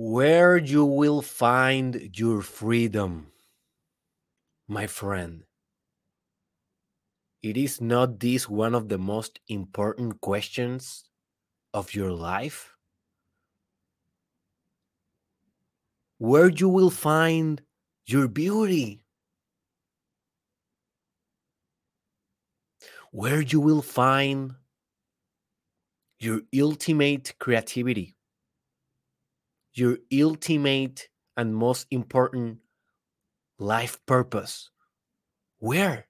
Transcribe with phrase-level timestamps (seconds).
[0.00, 3.26] where you will find your freedom,
[4.68, 5.42] my friend.
[7.42, 11.02] It is not this one of the most important questions
[11.74, 12.76] of your life?
[16.18, 17.60] Where you will find
[18.06, 19.02] your beauty?
[23.10, 24.54] Where you will find
[26.20, 28.17] your ultimate creativity?
[29.78, 32.58] Your ultimate and most important
[33.58, 34.70] life purpose.
[35.58, 36.06] Where?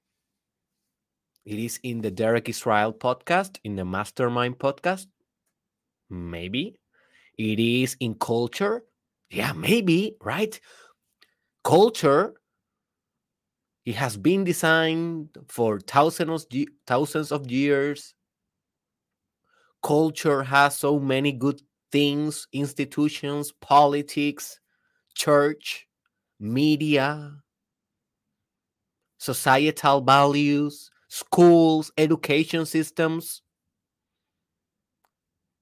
[1.45, 5.07] It is in the Derek Israel podcast, in the Mastermind podcast.
[6.11, 6.79] Maybe.
[7.39, 8.85] It is in culture.
[9.31, 10.59] Yeah, maybe, right?
[11.65, 12.35] Culture,
[13.85, 18.15] it has been designed for thousands of, thousands of years.
[19.83, 21.63] Culture has so many good
[21.93, 24.61] things, institutions, politics,
[25.15, 25.87] church,
[26.41, 27.33] media,
[29.19, 33.43] societal values, schools, education systems,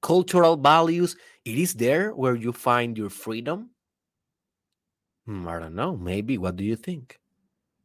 [0.02, 1.16] cultural values.
[1.44, 3.70] It is there where you find your freedom.
[5.26, 5.96] Hmm, I don't know.
[5.96, 6.38] Maybe.
[6.38, 7.18] What do you think?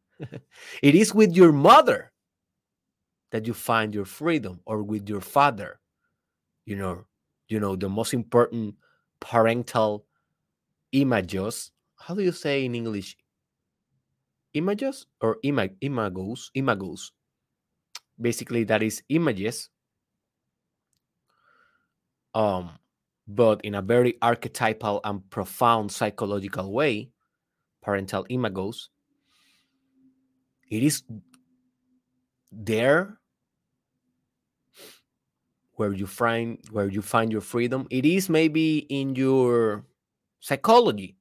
[0.20, 2.12] it is with your mother
[3.32, 5.80] that you find your freedom, or with your father.
[6.66, 7.06] You know,
[7.52, 8.76] you know the most important
[9.20, 10.06] parental
[10.94, 13.16] images how do you say in english?
[14.54, 17.12] Images or imag imagos imagos.
[18.20, 19.70] Basically that is images.
[22.34, 22.80] Um
[23.28, 27.12] but in a very archetypal and profound psychological way
[27.82, 28.90] parental imagos
[30.70, 31.04] it is
[32.52, 33.21] there
[35.82, 37.88] where you find where you find your freedom.
[37.90, 39.84] It is maybe in your
[40.40, 41.18] psychology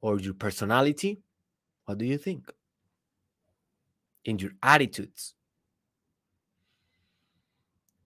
[0.00, 1.18] or your personality.
[1.84, 2.46] What do you think?
[4.24, 5.34] In your attitudes.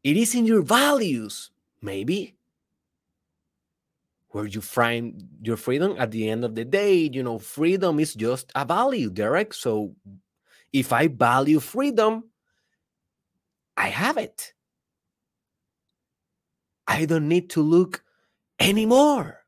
[0.03, 1.50] It is in your values
[1.82, 2.37] maybe
[4.31, 5.94] where you find your freedom.
[5.98, 9.53] At the end of the day you know freedom is just a value derek.
[9.53, 9.94] So
[10.72, 12.31] if i value freedom
[13.77, 14.54] i have it
[16.91, 18.03] I don't need to look
[18.59, 19.47] anymore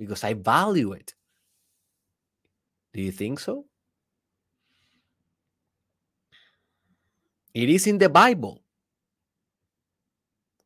[0.00, 1.12] because I value it.
[2.94, 3.66] Do you think so?
[7.52, 8.64] It is in the Bible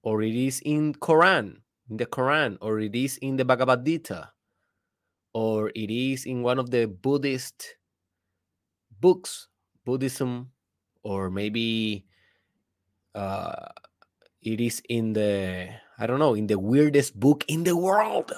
[0.06, 4.30] or it is in Quran, in the Quran or it is in the Bhagavad Gita
[5.34, 7.74] or it is in one of the Buddhist
[9.00, 9.48] books,
[9.84, 10.52] Buddhism
[11.02, 12.06] or maybe
[13.16, 13.66] uh,
[14.40, 18.32] it is in the I don't know, in the weirdest book in the world.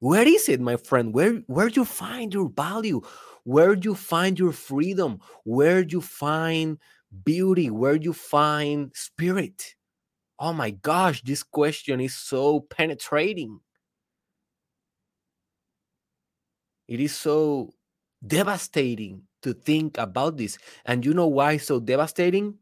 [0.00, 1.14] Where is it, my friend?
[1.14, 3.02] Where where do you find your value?
[3.44, 5.20] Where do you find your freedom?
[5.44, 6.78] Where do you find
[7.24, 7.70] beauty?
[7.70, 9.74] Where do you find spirit?
[10.38, 13.60] Oh my gosh, this question is so penetrating.
[16.88, 17.72] It is so
[18.26, 20.58] devastating to think about this.
[20.84, 22.58] And you know why so devastating?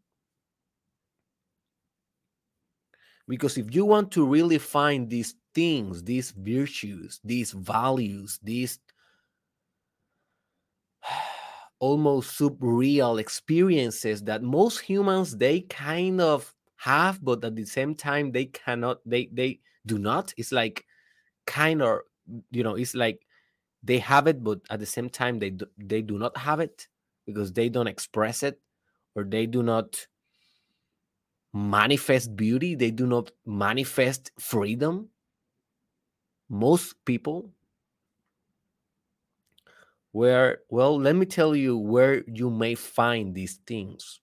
[3.31, 8.81] Because if you want to really find these things, these virtues, these values, these
[11.79, 18.33] almost subreal experiences that most humans they kind of have but at the same time
[18.33, 20.35] they cannot they they do not.
[20.37, 20.85] It's like
[21.47, 22.01] kind of
[22.51, 23.25] you know it's like
[23.85, 26.89] they have it but at the same time they do, they do not have it
[27.27, 28.59] because they don't express it
[29.15, 30.05] or they do not
[31.53, 35.09] manifest beauty, they do not manifest freedom.
[36.49, 37.51] Most people,
[40.13, 44.21] where, well, let me tell you where you may find these things.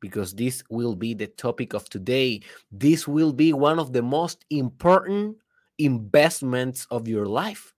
[0.00, 2.42] Because this will be the topic of today.
[2.70, 5.36] This will be one of the most important
[5.78, 7.72] investments of your life.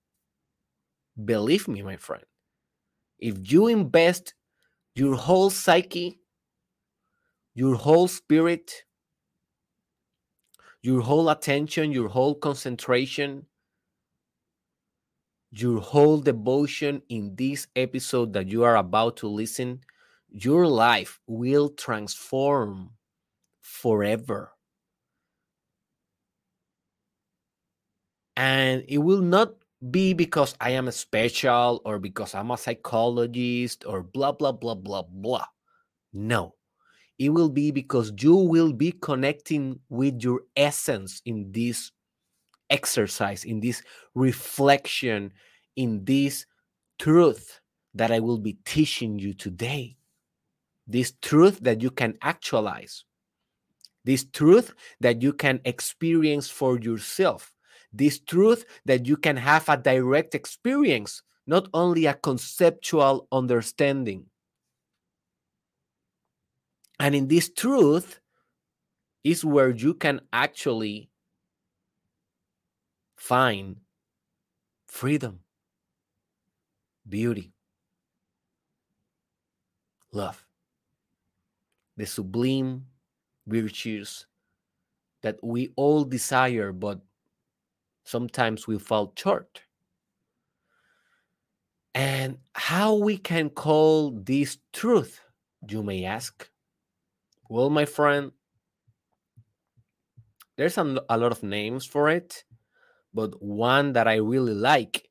[1.22, 2.24] Believe me, my friend.
[3.18, 4.34] If you invest
[4.94, 6.18] your whole psyche
[7.54, 8.84] your whole spirit,
[10.82, 13.46] your whole attention, your whole concentration,
[15.52, 19.80] your whole devotion in this episode that you are about to listen,
[20.28, 22.90] your life will transform
[23.60, 24.50] forever.
[28.36, 29.54] And it will not
[29.92, 35.02] be because I am special or because I'm a psychologist or blah, blah, blah, blah,
[35.02, 35.46] blah.
[36.12, 36.54] No
[37.18, 41.92] it will be because you will be connecting with your essence in this
[42.70, 43.82] exercise, in this
[44.14, 45.32] reflection,
[45.76, 46.46] in this
[46.98, 47.60] truth
[47.94, 49.96] that I will be teaching you today.
[50.86, 53.04] This truth that you can actualize.
[54.04, 57.54] This truth that you can experience for yourself.
[57.92, 64.26] This truth that you can have a direct experience, not only a conceptual understanding.
[67.00, 68.20] And in this truth
[69.24, 71.10] is where you can actually
[73.16, 73.76] find
[74.86, 75.40] freedom,
[77.08, 77.52] beauty,
[80.12, 80.46] love,
[81.96, 82.86] the sublime
[83.46, 84.26] virtues
[85.22, 87.00] that we all desire, but
[88.04, 89.62] sometimes we fall short.
[91.94, 95.20] And how we can call this truth,
[95.68, 96.50] you may ask?
[97.54, 98.32] Well, my friend,
[100.56, 102.42] there's a, a lot of names for it,
[103.14, 105.08] but one that I really like,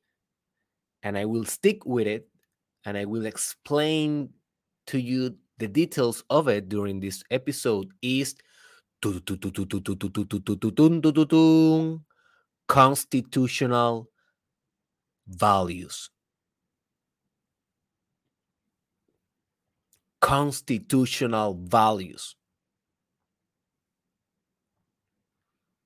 [1.02, 2.28] and I will stick with it,
[2.84, 4.28] and I will explain
[4.88, 8.34] to you the details of it during this episode is
[12.68, 14.10] constitutional
[15.26, 16.10] values.
[20.24, 22.34] Constitutional values.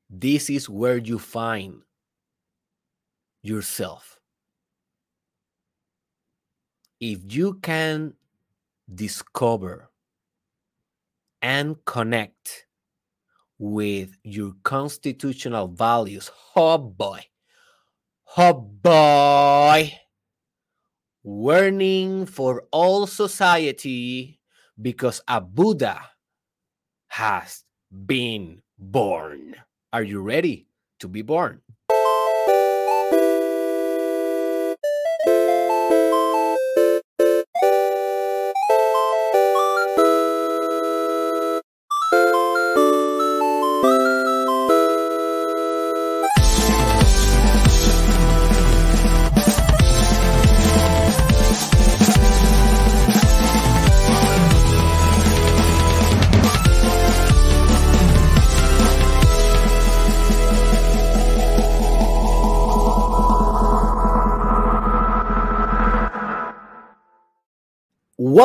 [0.09, 1.83] This is where you find
[3.43, 4.21] yourself.
[7.01, 8.15] If you can
[8.95, 9.91] discover
[11.43, 12.67] and connect
[13.59, 16.31] with your constitutional values.
[16.55, 17.25] Oh boy.
[18.37, 19.99] Oh boy.
[21.23, 24.41] Warning for all society
[24.81, 26.01] because a Buddha
[27.09, 27.65] has
[28.07, 29.57] been born.
[29.93, 30.69] Are you ready
[31.01, 31.63] to be born?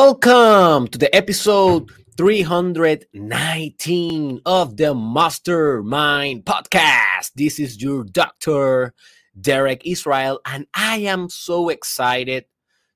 [0.05, 7.31] Welcome to the episode 319 of the Mastermind Podcast.
[7.35, 8.93] This is your doctor,
[9.39, 12.43] Derek Israel, and I am so excited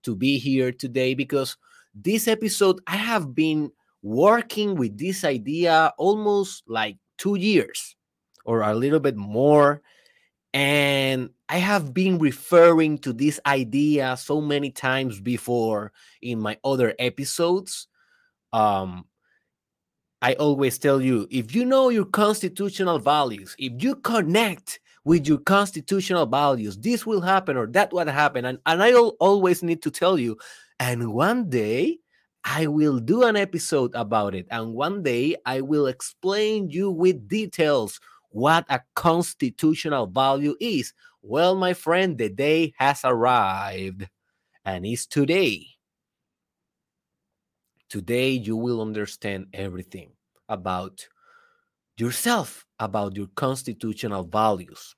[0.04, 1.56] to be here today because
[1.96, 3.72] this episode I have been
[4.02, 7.96] working with this idea almost like two years
[8.44, 9.82] or a little bit more.
[10.58, 16.96] And I have been referring to this idea so many times before in my other
[16.98, 17.88] episodes.
[18.52, 19.06] Um,
[20.20, 25.38] I always tell you if you know your constitutional values, if you connect with your
[25.38, 28.46] constitutional values, this will happen or that will happen.
[28.46, 30.40] And, and I always need to tell you,
[30.80, 32.00] and one day
[32.44, 34.48] I will do an episode about it.
[34.50, 40.94] And one day I will explain you with details what a constitutional value is.
[41.22, 44.08] Well, my friend, the day has arrived
[44.66, 45.68] and it's today.
[47.90, 50.12] Today, you will understand everything
[50.50, 51.08] about
[51.98, 54.97] yourself, about your constitutional values.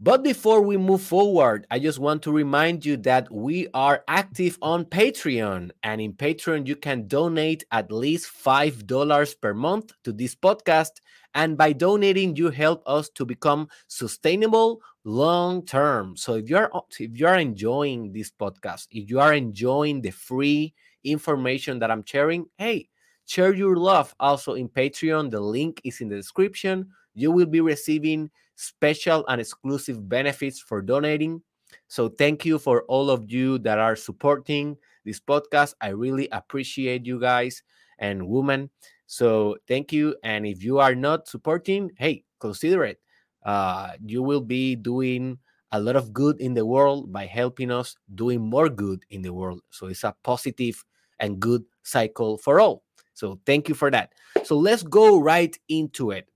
[0.00, 4.58] But before we move forward, I just want to remind you that we are active
[4.60, 5.70] on Patreon.
[5.82, 11.00] And in Patreon, you can donate at least $5 per month to this podcast
[11.34, 16.16] and by donating, you help us to become sustainable long term.
[16.16, 20.74] So if you're if you are enjoying this podcast, if you are enjoying the free
[21.02, 22.88] information that I'm sharing, hey,
[23.26, 25.32] share your love also in Patreon.
[25.32, 26.90] The link is in the description.
[27.14, 31.42] You will be receiving special and exclusive benefits for donating.
[31.88, 35.74] So thank you for all of you that are supporting this podcast.
[35.80, 37.62] I really appreciate you guys
[37.98, 38.70] and women.
[39.06, 40.16] So thank you.
[40.22, 43.00] And if you are not supporting, hey, consider it.
[43.44, 45.38] Uh, you will be doing
[45.72, 49.32] a lot of good in the world by helping us doing more good in the
[49.32, 49.60] world.
[49.70, 50.82] So it's a positive
[51.18, 52.84] and good cycle for all.
[53.12, 54.12] So thank you for that.
[54.44, 56.28] So let's go right into it.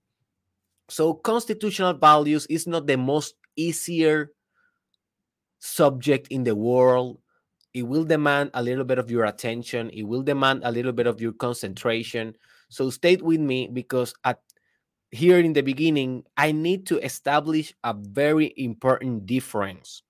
[0.88, 4.33] So constitutional values is not the most easier
[5.59, 7.18] subject in the world.
[7.75, 9.90] It will demand a little bit of your attention.
[9.90, 12.35] It will demand a little bit of your concentration.
[12.71, 14.40] So stay with me because at
[15.11, 20.02] here in the beginning, I need to establish a very important difference.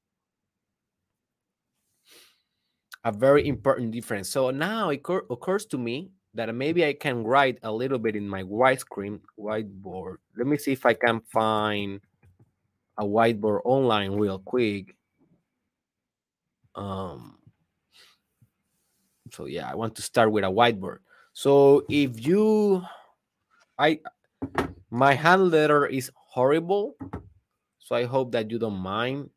[3.04, 4.28] A very important difference.
[4.28, 8.28] So now it occurs to me that maybe I can write a little bit in
[8.28, 10.16] my widescreen whiteboard.
[10.36, 12.00] Let me see if I can find
[12.96, 14.94] a whiteboard online real quick.
[16.76, 17.38] Um,
[19.32, 20.98] so yeah, I want to start with a whiteboard.
[21.32, 22.84] So if you,
[23.76, 23.98] I,
[24.90, 26.94] my hand letter is horrible,
[27.80, 29.30] so I hope that you don't mind.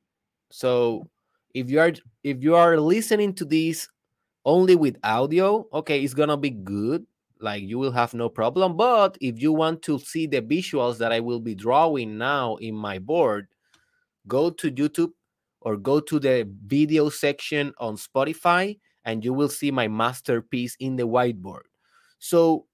[0.51, 1.09] So
[1.55, 1.93] if you are
[2.23, 3.87] if you are listening to this
[4.45, 7.05] only with audio, okay, it's gonna be good.
[7.39, 8.77] Like you will have no problem.
[8.77, 12.75] But if you want to see the visuals that I will be drawing now in
[12.75, 13.47] my board,
[14.27, 15.11] go to YouTube
[15.61, 20.95] or go to the video section on Spotify and you will see my masterpiece in
[20.95, 21.61] the whiteboard.
[22.19, 22.67] So,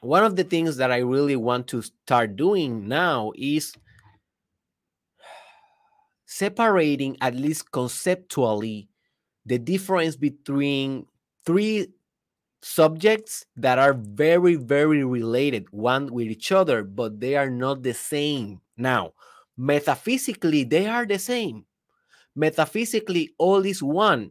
[0.00, 3.72] one of the things that I really want to start doing now is
[6.26, 8.88] separating, at least conceptually,
[9.46, 11.06] the difference between
[11.44, 11.88] three
[12.62, 17.94] subjects that are very, very related one with each other, but they are not the
[17.94, 18.60] same.
[18.76, 19.12] Now,
[19.56, 21.66] metaphysically, they are the same.
[22.34, 24.30] Metaphysically, all is one.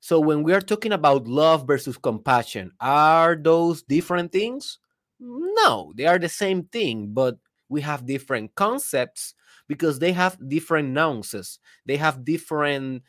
[0.00, 4.78] So when we are talking about love versus compassion, are those different things?
[5.18, 7.38] No, they are the same thing, but
[7.70, 9.34] we have different concepts
[9.66, 11.58] because they have different nuances.
[11.86, 13.02] They have different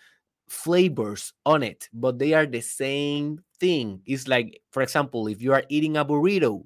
[0.47, 4.01] flavors on it, but they are the same thing.
[4.05, 6.65] It's like, for example, if you are eating a burrito,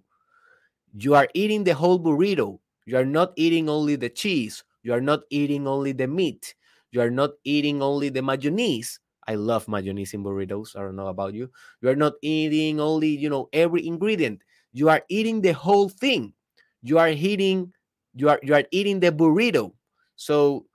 [0.97, 2.59] you are eating the whole burrito.
[2.85, 4.63] You are not eating only the cheese.
[4.83, 6.55] You are not eating only the meat.
[6.91, 8.99] You are not eating only the mayonnaise.
[9.27, 10.75] I love mayonnaise in burritos.
[10.75, 11.51] I don't know about you.
[11.81, 14.41] You are not eating only, you know, every ingredient.
[14.73, 16.33] You are eating the whole thing.
[16.81, 17.73] You are eating,
[18.15, 19.73] you are you are eating the burrito.
[20.15, 20.65] So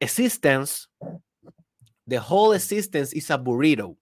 [0.00, 0.86] existence,
[2.08, 3.96] the whole existence is a burrito.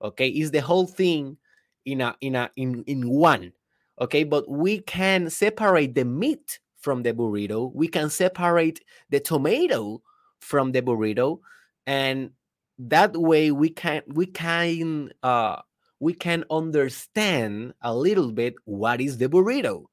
[0.00, 1.36] Okay, is the whole thing
[1.84, 3.52] in a in a in in one.
[4.00, 7.74] Okay, but we can separate the meat from the burrito.
[7.74, 10.02] We can separate the tomato
[10.38, 11.40] from the burrito,
[11.86, 12.30] and
[12.78, 15.56] that way we can we can uh
[16.00, 19.86] we can understand a little bit what is the burrito.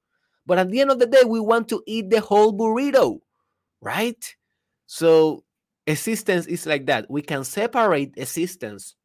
[0.46, 3.22] But at the end of the day, we want to eat the whole burrito,
[3.82, 4.36] right?
[4.86, 5.45] So
[5.88, 7.10] existence is like that.
[7.10, 8.96] We can separate existence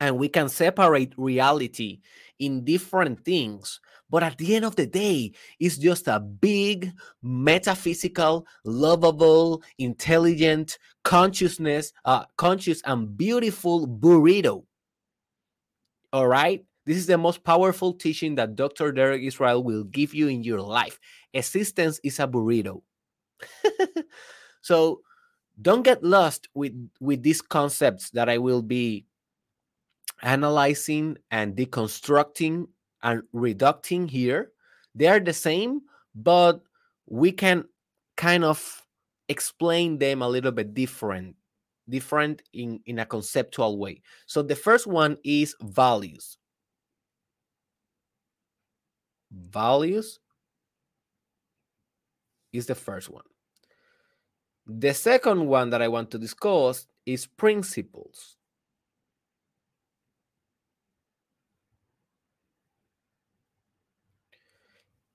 [0.00, 2.00] and we can separate reality
[2.38, 8.46] in different things but at the end of the day, it's just a big, metaphysical,
[8.64, 14.64] lovable, intelligent, consciousness, uh, conscious and beautiful burrito.
[16.12, 16.64] All right.
[16.84, 18.92] This is the most powerful teaching that Dr.
[18.92, 21.00] Derek Israel will give you in your life.
[21.34, 22.82] Existence is a burrito.
[24.62, 25.00] so
[25.60, 29.06] don't get lost with with these concepts that I will be
[30.22, 32.66] analyzing and deconstructing
[33.02, 34.52] and reducting here,
[34.94, 35.82] they are the same,
[36.14, 36.62] but
[37.06, 37.64] we can
[38.16, 38.82] kind of
[39.28, 41.36] explain them a little bit different,
[41.88, 44.00] different in, in a conceptual way.
[44.26, 46.38] So the first one is values.
[49.30, 50.18] Values
[52.52, 53.24] is the first one.
[54.66, 58.36] The second one that I want to discuss is principles.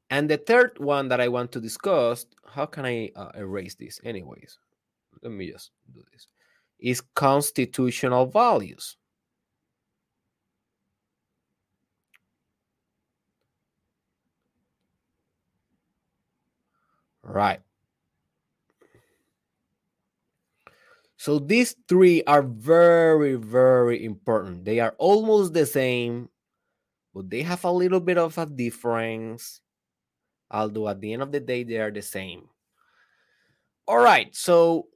[0.09, 3.99] And the third one that I want to discuss, how can I uh, erase this
[4.03, 4.57] anyways?
[5.23, 6.27] Let me just do this,
[6.79, 8.97] is constitutional values.
[17.23, 17.61] Right.
[21.21, 24.65] So these three are very, very important.
[24.65, 26.29] They are almost the same,
[27.13, 29.61] but they have a little bit of a difference
[30.51, 32.43] although at the end of the day, they are the same.
[33.87, 34.87] All right, so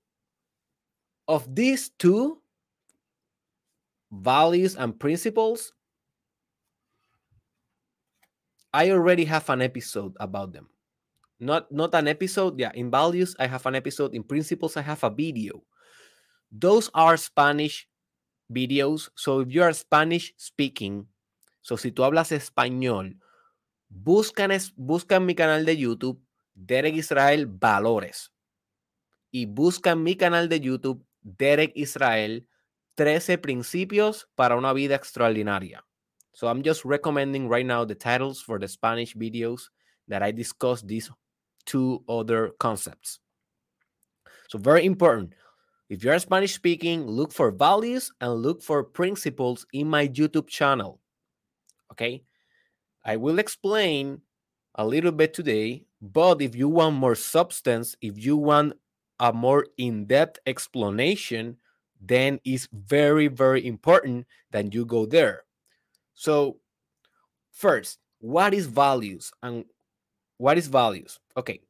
[1.27, 2.41] of these two
[4.11, 5.73] values and principles,
[8.73, 10.67] I already have an episode about them.
[11.39, 12.71] Not not an episode, yeah.
[12.75, 14.13] In values, I have an episode.
[14.13, 15.63] In principles, I have a video.
[16.57, 17.87] Those are Spanish
[18.51, 19.09] videos.
[19.15, 21.07] So if you are Spanish speaking,
[21.61, 23.19] so si tú hablas español,
[23.89, 26.21] Buscan, buscan mi canal de YouTube,
[26.53, 28.31] Derek Israel Valores.
[29.31, 32.47] Y buscan mi canal de YouTube, Derek Israel
[32.95, 35.83] 13 principios para una vida extraordinaria.
[36.33, 39.69] So I'm just recommending right now the titles for the Spanish videos
[40.07, 41.09] that I discuss these
[41.65, 43.19] two other concepts.
[44.49, 45.33] So, very important.
[45.89, 50.99] If you're Spanish speaking, look for values and look for principles in my YouTube channel.
[51.91, 52.23] Okay.
[53.03, 54.21] I will explain
[54.75, 58.73] a little bit today, but if you want more substance, if you want
[59.19, 61.57] a more in depth explanation,
[62.01, 65.43] then it's very, very important that you go there.
[66.15, 66.57] So,
[67.51, 69.65] first, what is values and
[70.37, 71.19] what is values?
[71.37, 71.61] Okay.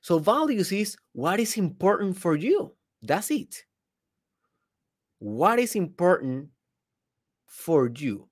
[0.00, 2.74] So, values is what is important for you.
[3.02, 3.64] That's it.
[5.20, 6.50] What is important
[7.46, 8.28] for you?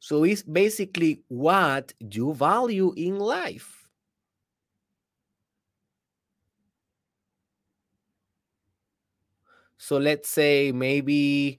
[0.00, 3.88] So, it's basically what you value in life.
[9.78, 11.58] So, let's say maybe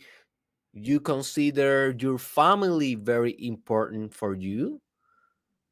[0.73, 4.81] you consider your family very important for you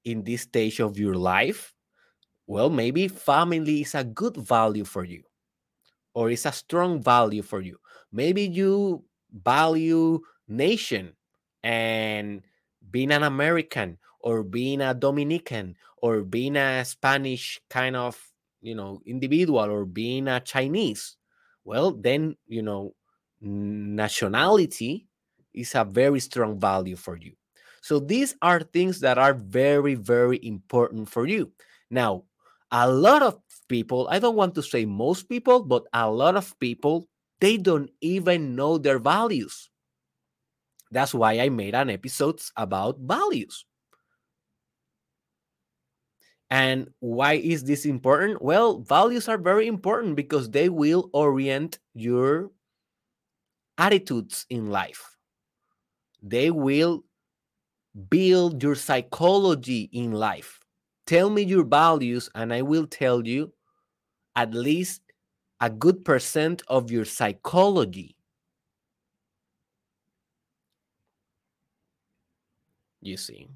[0.06, 1.74] in this stage of your life,
[2.52, 5.24] well, maybe family is a good value for you
[6.14, 7.78] or it's a strong value for you.
[8.12, 11.16] Maybe you value nation
[11.64, 12.42] and
[12.90, 18.20] being an American or being a Dominican or being a Spanish kind of,
[18.62, 21.18] you know, individual or being a Chinese.
[21.64, 22.96] Well, then, you know,
[23.40, 25.08] nationality
[25.54, 27.34] is a very strong value for you.
[27.82, 31.52] So these are things that are very, very important for you.
[31.90, 32.26] Now,
[32.72, 36.58] a lot of people, I don't want to say most people, but a lot of
[36.60, 37.08] people,
[37.40, 39.70] they don't even know their values.
[40.92, 43.66] That's why I made an episode about values.
[46.50, 48.42] And why is this important?
[48.42, 52.52] Well, values are very important because they will orient your
[53.78, 55.18] attitudes in life.
[56.22, 57.06] They will
[58.10, 60.61] build your psychology in life.
[61.12, 63.52] Tell me your values, and I will tell you
[64.34, 65.02] at least
[65.60, 68.16] a good percent of your psychology.
[73.02, 73.50] You see.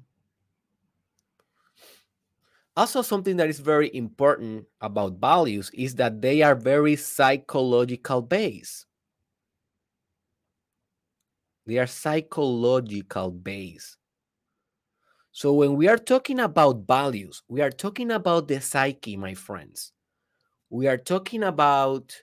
[2.76, 8.84] Also, something that is very important about values is that they are very psychological based.
[11.64, 13.96] They are psychological based.
[15.36, 19.92] So when we are talking about values, we are talking about the psyche, my friends.
[20.70, 22.16] We are talking about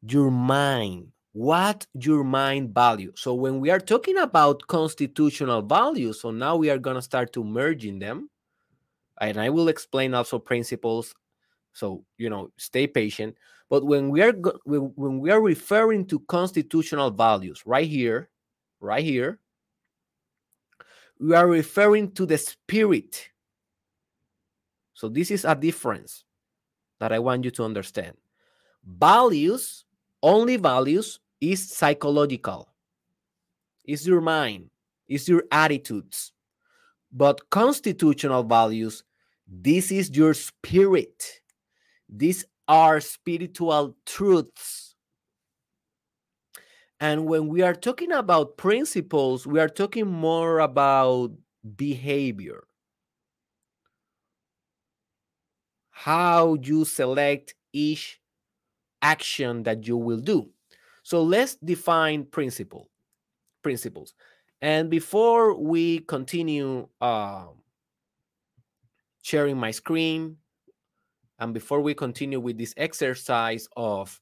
[0.00, 3.14] your mind, what your mind values.
[3.16, 7.32] So when we are talking about constitutional values, so now we are going to start
[7.32, 8.30] to merging them.
[9.20, 11.12] And I will explain also principles.
[11.72, 13.36] So, you know, stay patient.
[13.68, 18.30] But when we are when we are referring to constitutional values right here,
[18.78, 19.40] right here,
[21.22, 23.28] we are referring to the spirit.
[24.92, 26.24] So, this is a difference
[26.98, 28.16] that I want you to understand.
[28.84, 29.84] Values,
[30.22, 32.68] only values, is psychological,
[33.84, 34.70] it's your mind,
[35.06, 36.32] it's your attitudes.
[37.12, 39.04] But constitutional values,
[39.46, 41.40] this is your spirit.
[42.08, 44.91] These are spiritual truths
[47.02, 51.32] and when we are talking about principles, we are talking more about
[51.74, 52.62] behavior.
[55.90, 58.20] How you select each
[59.02, 60.50] action that you will do.
[61.02, 62.88] So let's define principle
[63.64, 64.14] principles.
[64.60, 67.46] And before we continue uh,
[69.22, 70.36] sharing my screen,
[71.40, 74.20] and before we continue with this exercise of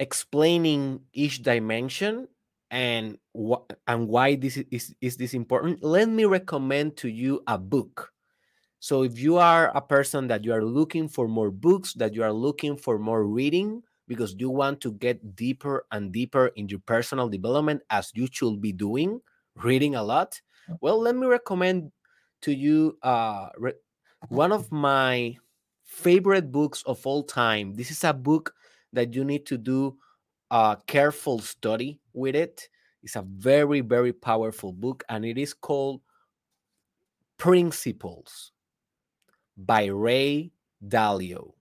[0.00, 2.28] explaining each dimension
[2.72, 7.58] and what and why this is, is this important let me recommend to you a
[7.58, 8.12] book.
[8.80, 12.22] So if you are a person that you are looking for more books that you
[12.22, 16.80] are looking for more reading because you want to get deeper and deeper in your
[16.80, 19.20] personal development as you should be doing
[19.56, 20.40] reading a lot
[20.80, 21.92] well let me recommend
[22.40, 23.74] to you uh re-
[24.28, 25.36] one of my
[25.84, 27.74] favorite books of all time.
[27.74, 28.54] This is a book
[28.92, 29.96] that you need to do
[30.50, 32.68] a careful study with it.
[33.02, 36.00] It's a very, very powerful book, and it is called
[37.38, 38.52] Principles
[39.56, 40.52] by Ray
[40.86, 41.54] Dalio.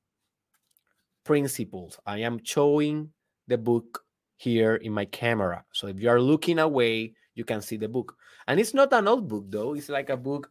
[1.24, 2.00] Principles.
[2.06, 3.12] I am showing
[3.48, 4.04] the book
[4.36, 5.63] here in my camera.
[5.74, 8.18] So if you are looking away, you can see the book.
[8.48, 9.76] And it's not an old book, though.
[9.76, 10.50] It's like a book,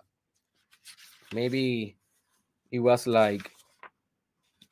[1.32, 1.96] maybe
[2.70, 3.50] it was like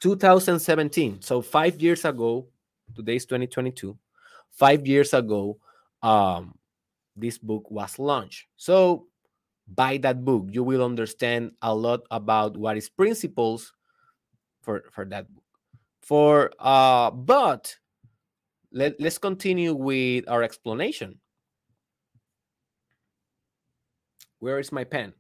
[0.00, 1.22] 2017.
[1.22, 2.46] So five years ago,
[2.94, 3.96] today's 2022.
[4.50, 5.58] Five years ago,
[6.02, 6.54] um,
[7.14, 8.46] this book was launched.
[8.56, 9.06] So
[9.66, 10.46] buy that book.
[10.50, 13.72] You will understand a lot about what is principles
[14.62, 15.44] for for that book.
[16.02, 17.74] For uh, but
[18.72, 21.18] let, let's continue with our explanation.
[24.38, 25.14] Where is my pen?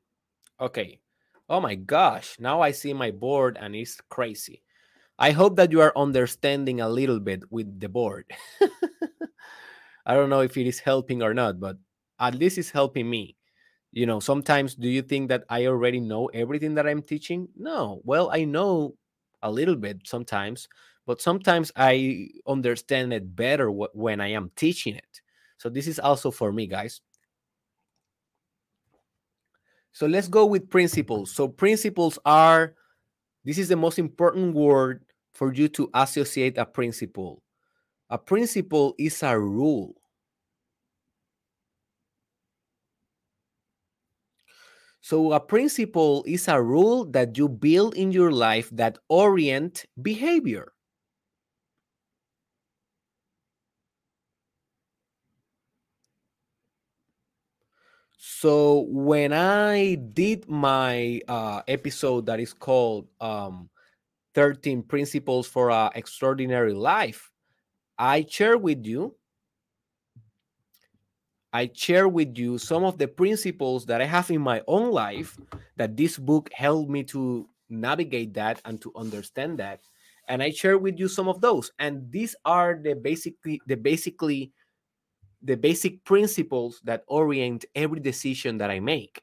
[0.60, 1.00] Okay.
[1.48, 4.62] Oh my gosh, now I see my board and it's crazy.
[5.18, 8.30] I hope that you are understanding a little bit with the board.
[10.06, 11.76] I don't know if it is helping or not, but
[12.20, 13.36] at least it's helping me.
[13.92, 17.48] You know, sometimes do you think that I already know everything that I'm teaching?
[17.56, 18.00] No.
[18.04, 18.96] Well, I know
[19.42, 20.68] a little bit sometimes,
[21.06, 25.20] but sometimes I understand it better when I am teaching it.
[25.58, 27.00] So this is also for me, guys.
[29.92, 31.32] So let's go with principles.
[31.32, 32.74] So principles are
[33.46, 37.42] this is the most important word for you to associate a principle.
[38.10, 39.94] A principle is a rule.
[45.00, 50.75] So a principle is a rule that you build in your life that orient behavior.
[58.38, 63.70] So when I did my uh, episode that is called um,
[64.34, 67.30] 13 Principles for an Extraordinary Life,
[67.96, 69.16] I share with you
[71.50, 75.38] I share with you some of the principles that I have in my own life
[75.76, 79.80] that this book helped me to navigate that and to understand that.
[80.28, 81.72] And I share with you some of those.
[81.78, 84.52] And these are the basically the basically
[85.46, 89.22] the basic principles that orient every decision that I make.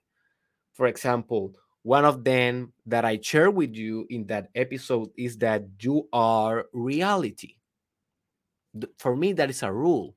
[0.73, 5.63] For example, one of them that I share with you in that episode is that
[5.81, 7.57] you are reality.
[8.97, 10.15] For me, that is a rule.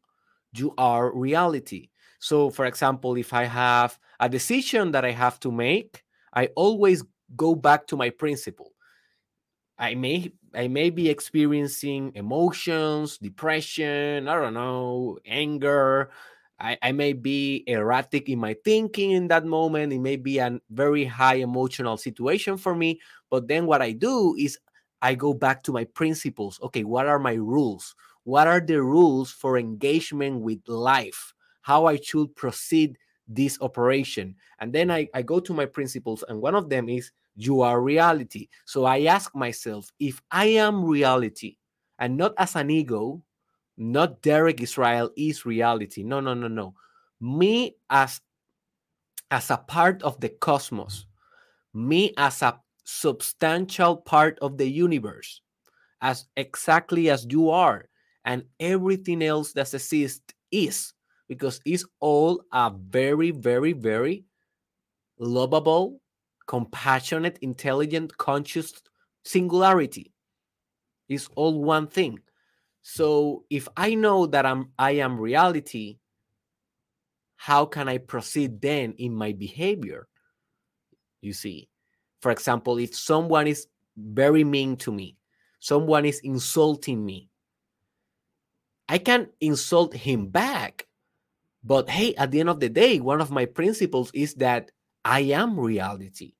[0.54, 1.90] You are reality.
[2.20, 7.02] So, for example, if I have a decision that I have to make, I always
[7.34, 8.72] go back to my principle.
[9.78, 16.10] I may I may be experiencing emotions, depression, I don't know, anger.
[16.58, 19.92] I, I may be erratic in my thinking in that moment.
[19.92, 23.00] It may be a very high emotional situation for me.
[23.28, 24.58] But then what I do is
[25.02, 26.58] I go back to my principles.
[26.62, 27.94] Okay, what are my rules?
[28.24, 31.34] What are the rules for engagement with life?
[31.60, 32.96] How I should proceed
[33.28, 34.36] this operation?
[34.58, 37.80] And then I, I go to my principles, and one of them is you are
[37.80, 38.48] reality.
[38.64, 41.56] So I ask myself if I am reality
[41.98, 43.22] and not as an ego,
[43.76, 46.02] not Derek Israel is reality.
[46.02, 46.74] No, no, no, no.
[47.20, 48.20] Me as
[49.30, 51.06] as a part of the cosmos,
[51.74, 55.42] me as a substantial part of the universe,
[56.00, 57.88] as exactly as you are,
[58.24, 60.94] and everything else that exists is
[61.28, 64.24] because it's all a very, very, very
[65.18, 66.00] lovable
[66.46, 68.72] compassionate, intelligent, conscious
[69.24, 70.12] singularity.
[71.08, 72.18] Is all one thing.
[72.82, 75.98] So if I know that I'm I am reality,
[77.36, 80.08] how can I proceed then in my behavior?
[81.20, 81.68] You see,
[82.20, 85.16] for example, if someone is very mean to me,
[85.58, 87.28] someone is insulting me,
[88.88, 90.86] I can insult him back.
[91.64, 94.70] But hey, at the end of the day, one of my principles is that
[95.04, 96.35] I am reality.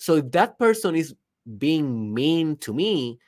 [0.00, 1.14] So if that person is
[1.58, 3.20] being mean to me,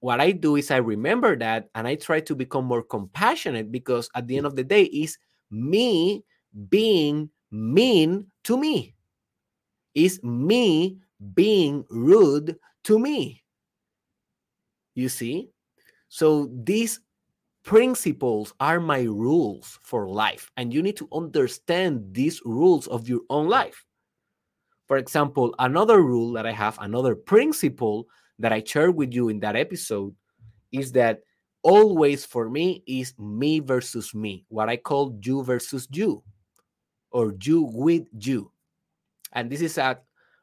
[0.00, 4.08] what I do is I remember that and I try to become more compassionate because
[4.14, 5.18] at the end of the day, is
[5.50, 6.24] me
[6.70, 8.94] being mean to me.
[9.94, 10.98] Is me
[11.34, 13.44] being rude to me.
[14.94, 15.50] You see?
[16.08, 17.00] So these
[17.62, 20.50] principles are my rules for life.
[20.56, 23.83] And you need to understand these rules of your own life.
[24.86, 28.06] For example, another rule that I have, another principle
[28.38, 30.14] that I shared with you in that episode
[30.72, 31.20] is that
[31.62, 36.22] always for me is me versus me, what I call you versus you
[37.10, 38.50] or you with you.
[39.32, 39.98] And this is a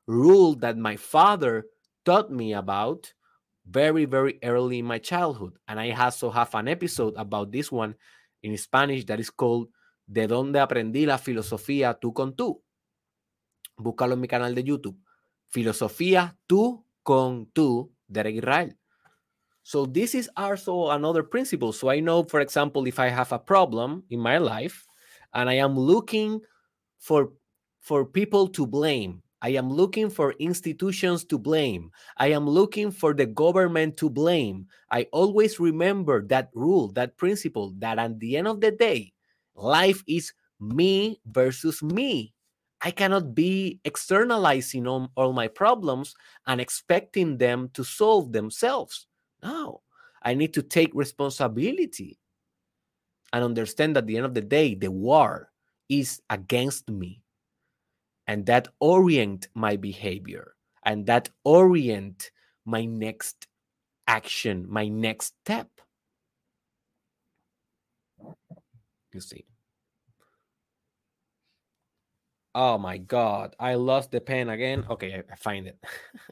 [0.08, 1.66] rule that my father
[2.06, 3.14] taught me about
[3.70, 5.54] very, very early in my childhood.
[5.68, 7.96] And I also have an episode about this one
[8.42, 9.68] in Spanish that is called
[10.12, 12.62] De dónde aprendí la filosofía tú con tú.
[13.78, 15.00] Búscalo en mi canal de YouTube.
[15.50, 18.78] Filosofía tú con tú, Derek Israel.
[19.64, 21.72] So this is also another principle.
[21.72, 24.86] So I know, for example, if I have a problem in my life
[25.34, 26.42] and I am looking
[27.00, 27.34] for
[27.80, 31.90] for people to blame, I am looking for institutions to blame.
[32.18, 34.68] I am looking for the government to blame.
[34.92, 39.14] I always remember that rule, that principle, that at the end of the day,
[39.56, 42.34] life is me versus me
[42.82, 46.16] I cannot be externalizing all, my problems
[46.48, 49.06] and expecting them to solve themselves.
[49.44, 49.82] No,
[50.24, 52.18] I need to take responsibility
[53.34, 55.52] and understand that at the end of the day, the war
[55.90, 57.22] is against me.
[58.28, 62.32] And that orient my behavior and that orient
[62.66, 63.48] my next
[64.08, 65.70] action, my next step.
[69.14, 69.51] You see.
[72.54, 74.86] Oh my God, I lost the pen again.
[74.90, 75.78] Okay, I, find it.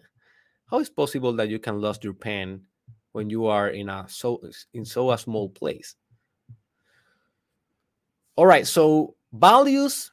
[0.65, 2.61] How is possible that you can lose your pen
[3.13, 4.41] when you are in a so
[4.73, 5.95] in so a small place?
[8.35, 10.11] All right, so values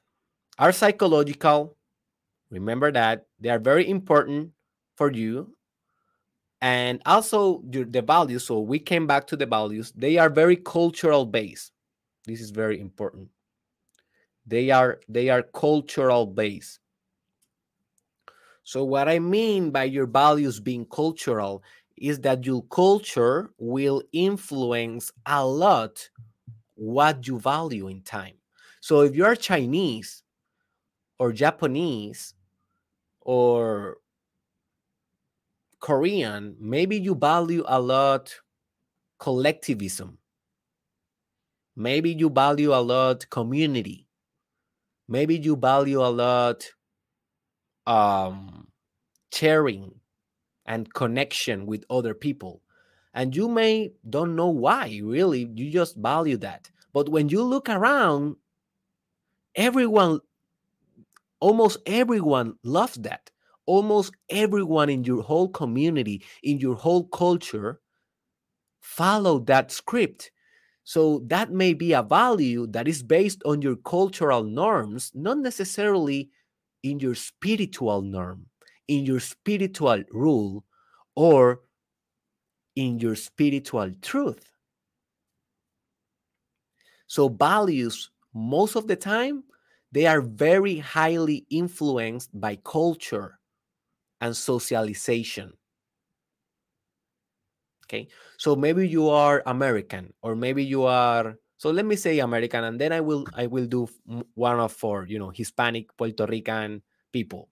[0.59, 1.77] are psychological.
[2.51, 4.53] Remember that they are very important
[4.95, 5.57] for you.
[6.62, 11.27] And also the values, so we came back to the values, they are very cultural
[11.27, 11.73] based.
[12.25, 13.29] This is very important
[14.47, 16.81] they are they are cultural based.
[18.65, 21.63] So what i mean by your values being cultural
[21.97, 26.11] is that your culture will influence a lot
[26.77, 28.37] what you value in time.
[28.81, 30.23] So if you're chinese
[31.19, 32.35] or japanese
[33.23, 33.99] or
[35.81, 38.41] korean maybe you value a lot
[39.19, 40.19] collectivism.
[41.77, 44.06] Maybe you value a lot community
[45.09, 46.64] maybe you value a lot
[47.87, 48.69] um,
[49.33, 49.95] sharing
[50.66, 52.62] and connection with other people.
[53.14, 55.51] And you may don't know why really.
[55.55, 56.71] You just value that.
[56.92, 58.37] But when you look around
[59.55, 60.21] everyone
[61.40, 63.31] almost everyone loves that.
[63.66, 67.81] Almost everyone in your whole community in your whole culture
[68.81, 70.31] follow that script
[70.87, 76.31] so that may be a value that is based on your cultural norms, not necessarily
[76.85, 78.46] in your spiritual norm,
[78.87, 80.64] in your spiritual rule,
[81.16, 81.62] or
[82.77, 84.53] in your spiritual truth.
[87.09, 89.42] So values, most of the time,
[89.90, 93.40] they are very highly influenced by culture
[94.20, 95.55] and socialization.
[97.87, 98.09] Okay.
[98.37, 102.81] So maybe you are American or maybe you are so let me say American and
[102.81, 103.88] then I will I will do
[104.35, 107.49] one of four, you know, Hispanic, Puerto Rican people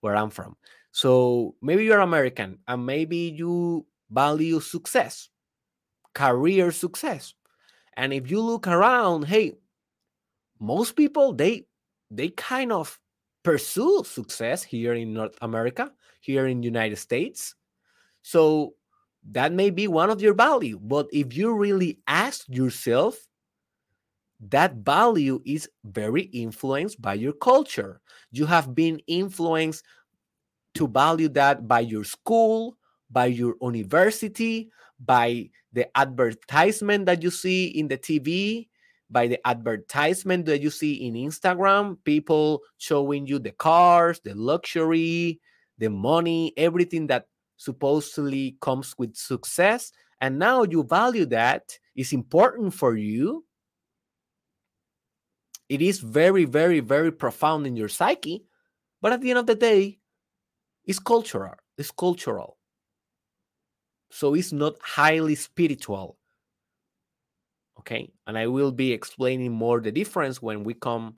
[0.00, 0.56] where I'm from.
[0.92, 5.30] So maybe you're American and maybe you value success,
[6.14, 7.34] career success.
[7.96, 9.54] And if you look around, hey,
[10.60, 11.66] most people they
[12.10, 12.98] they kind of
[13.42, 17.54] pursue success here in North America, here in the United States.
[18.22, 18.74] So
[19.30, 23.28] that may be one of your value but if you really ask yourself
[24.40, 28.00] that value is very influenced by your culture.
[28.30, 29.84] You have been influenced
[30.74, 32.76] to value that by your school
[33.10, 38.68] by your university by the advertisement that you see in the tv
[39.10, 45.40] by the advertisement that you see in instagram people showing you the cars the luxury
[45.78, 47.26] the money everything that
[47.58, 53.44] supposedly comes with success and now you value that is important for you
[55.68, 58.44] it is very very very profound in your psyche
[59.02, 59.98] but at the end of the day
[60.86, 62.58] it's cultural it's cultural.
[64.10, 66.18] So it's not highly spiritual.
[67.78, 68.10] Okay?
[68.26, 71.16] And i will be explaining more the difference when we come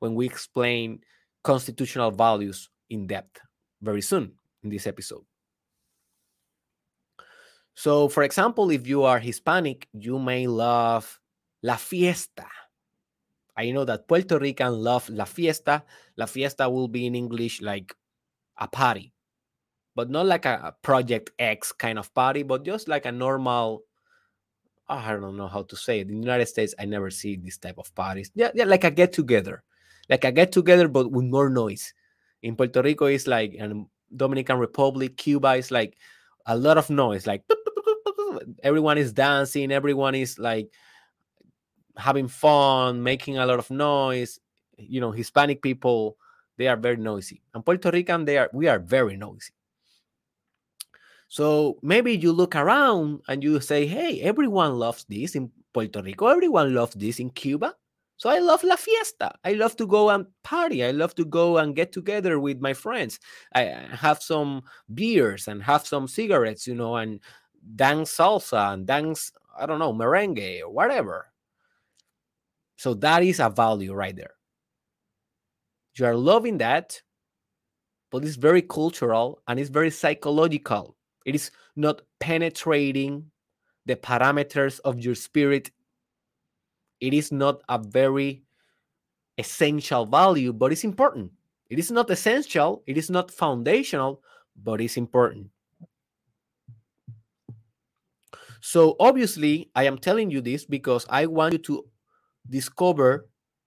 [0.00, 1.00] when we explain
[1.42, 3.40] constitutional values in depth
[3.80, 5.24] very soon in this episode
[7.74, 11.18] so, for example, if you are Hispanic, you may love
[11.62, 12.46] la fiesta.
[13.56, 15.84] I know that Puerto Rican love la fiesta.
[16.16, 17.94] La fiesta will be in English like
[18.58, 19.12] a party,
[19.94, 23.84] but not like a Project X kind of party, but just like a normal.
[24.88, 26.08] Oh, I don't know how to say it.
[26.08, 28.30] In the United States, I never see this type of parties.
[28.34, 29.62] Yeah, yeah, like a get together,
[30.10, 31.94] like a get together, but with more noise.
[32.42, 35.96] In Puerto Rico, it's like, and Dominican Republic, Cuba is like
[36.46, 37.44] a lot of noise, like
[38.62, 40.72] everyone is dancing, everyone is like
[41.96, 44.40] having fun, making a lot of noise.
[44.78, 46.16] You know, Hispanic people,
[46.56, 47.42] they are very noisy.
[47.54, 49.52] And Puerto Rican, they are we are very noisy.
[51.28, 56.26] So maybe you look around and you say, hey, everyone loves this in Puerto Rico,
[56.26, 57.74] everyone loves this in Cuba.
[58.16, 59.34] So I love la fiesta.
[59.44, 60.84] I love to go and party.
[60.84, 63.18] I love to go and get together with my friends.
[63.54, 64.62] I have some
[64.94, 67.20] beers and have some cigarettes, you know, and
[67.74, 71.32] dance salsa and dance, I don't know, merengue or whatever.
[72.76, 74.34] So that is a value right there.
[75.96, 77.00] You are loving that,
[78.10, 80.96] but it's very cultural and it's very psychological.
[81.24, 83.30] It is not penetrating
[83.86, 85.70] the parameters of your spirit.
[87.02, 88.44] It is not a very
[89.36, 91.32] essential value, but it's important.
[91.68, 94.22] It is not essential, it is not foundational,
[94.54, 95.50] but it's important.
[98.60, 101.84] So, obviously, I am telling you this because I want you to
[102.48, 103.26] discover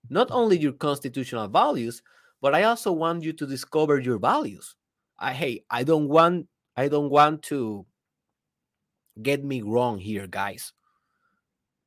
[0.10, 2.02] not only your constitutional values,
[2.42, 4.76] but I also want you to discover your values.
[5.20, 7.86] I hey, I don't want I don't want to
[9.22, 10.72] get me wrong here, guys.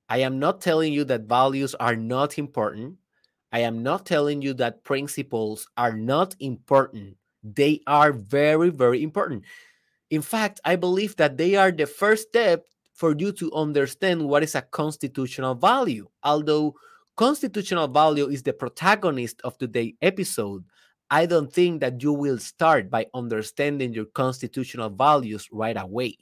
[0.08, 2.96] I am not telling you that values are not important.
[3.52, 7.16] I am not telling you that principles are not important.
[7.42, 9.44] They are very, very important.
[10.10, 14.42] In fact, I believe that they are the first step for you to understand what
[14.42, 16.08] is a constitutional value.
[16.22, 16.74] Although
[17.16, 20.64] constitutional value is the protagonist of today's episode,
[21.10, 26.16] I don't think that you will start by understanding your constitutional values right away.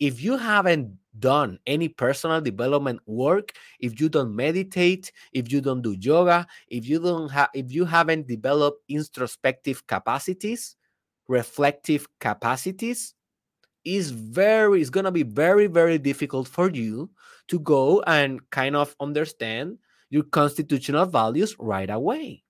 [0.00, 5.82] If you haven't done any personal development work, if you don't meditate, if you don't
[5.82, 10.76] do yoga, if you don't have if you haven't developed introspective capacities,
[11.28, 13.14] reflective capacities,
[13.84, 17.10] is very it's going to be very very difficult for you
[17.48, 19.78] to go and kind of understand
[20.10, 22.42] your constitutional values right away.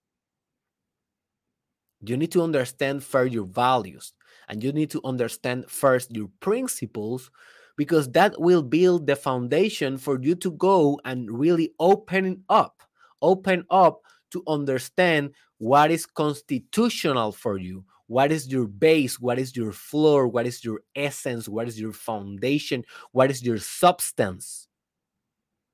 [2.01, 4.13] You need to understand first your values
[4.49, 7.31] and you need to understand first your principles
[7.77, 12.83] because that will build the foundation for you to go and really open up,
[13.23, 19.57] open up to understand what is constitutional for you, what is your base, what is
[19.57, 24.69] your floor, what is your essence, what is your foundation, what is your substance,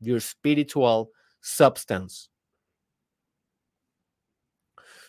[0.00, 2.28] your spiritual substance.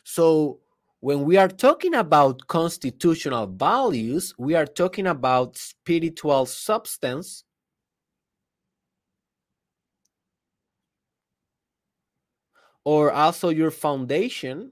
[0.03, 0.60] So,
[1.01, 7.43] when we are talking about constitutional values, we are talking about spiritual substance.
[12.83, 14.71] Or also your foundation.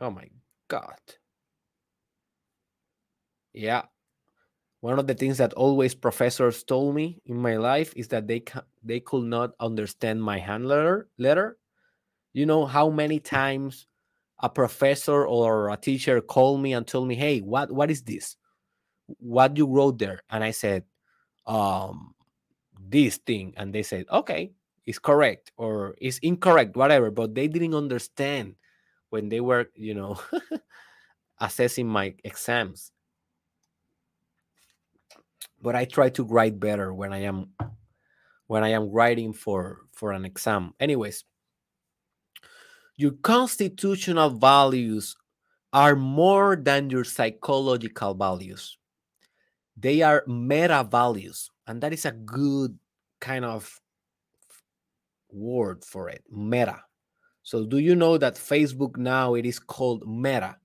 [0.00, 0.28] Oh my
[0.68, 0.98] God.
[3.52, 3.82] Yeah.
[4.80, 8.44] One of the things that always professors told me in my life is that they
[8.82, 11.56] they could not understand my hand letter, letter
[12.34, 13.88] you know how many times
[14.42, 18.36] a professor or a teacher called me and told me, "Hey, what what is this?
[19.20, 20.84] What you wrote there?" And I said,
[21.46, 22.14] "Um,
[22.80, 24.52] this thing." And they said, "Okay,
[24.86, 28.56] it's correct or it's incorrect, whatever." But they didn't understand
[29.10, 30.20] when they were, you know,
[31.40, 32.92] assessing my exams.
[35.60, 37.54] But I try to write better when I am
[38.46, 40.74] when I am writing for for an exam.
[40.80, 41.24] Anyways,
[42.96, 45.16] your constitutional values
[45.72, 48.78] are more than your psychological values.
[49.76, 51.50] They are meta values.
[51.66, 52.78] And that is a good
[53.20, 53.80] kind of
[55.30, 56.82] word for it meta.
[57.42, 60.56] So, do you know that Facebook now it is called Meta?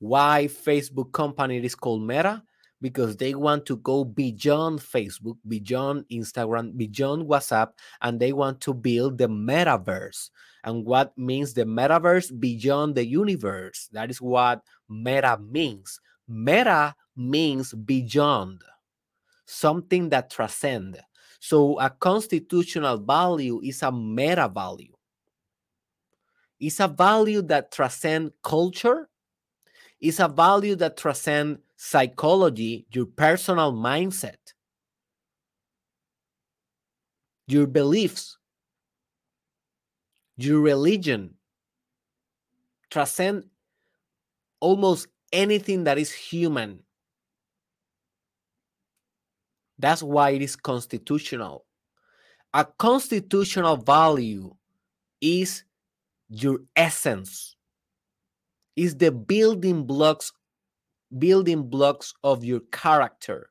[0.00, 2.42] Why Facebook company it is called Meta?
[2.82, 8.72] Because they want to go beyond Facebook, beyond Instagram, beyond WhatsApp, and they want to
[8.72, 10.30] build the metaverse
[10.64, 13.88] and what means the metaverse beyond the universe.
[13.92, 16.00] That is what meta means.
[16.26, 18.62] Meta means beyond,
[19.44, 20.98] something that transcends.
[21.40, 24.92] So a constitutional value is a meta value.
[26.58, 29.08] It's a value that transcends culture.
[30.00, 34.36] It's a value that transcends psychology, your personal mindset,
[37.46, 38.36] your beliefs,
[40.36, 41.36] your religion
[42.90, 43.44] transcend
[44.60, 46.80] almost anything that is human.
[49.78, 51.64] That's why it is constitutional.
[52.52, 54.54] A constitutional value
[55.22, 55.64] is
[56.28, 57.56] your essence,
[58.76, 60.30] is the building blocks,
[61.18, 63.50] building blocks of your character,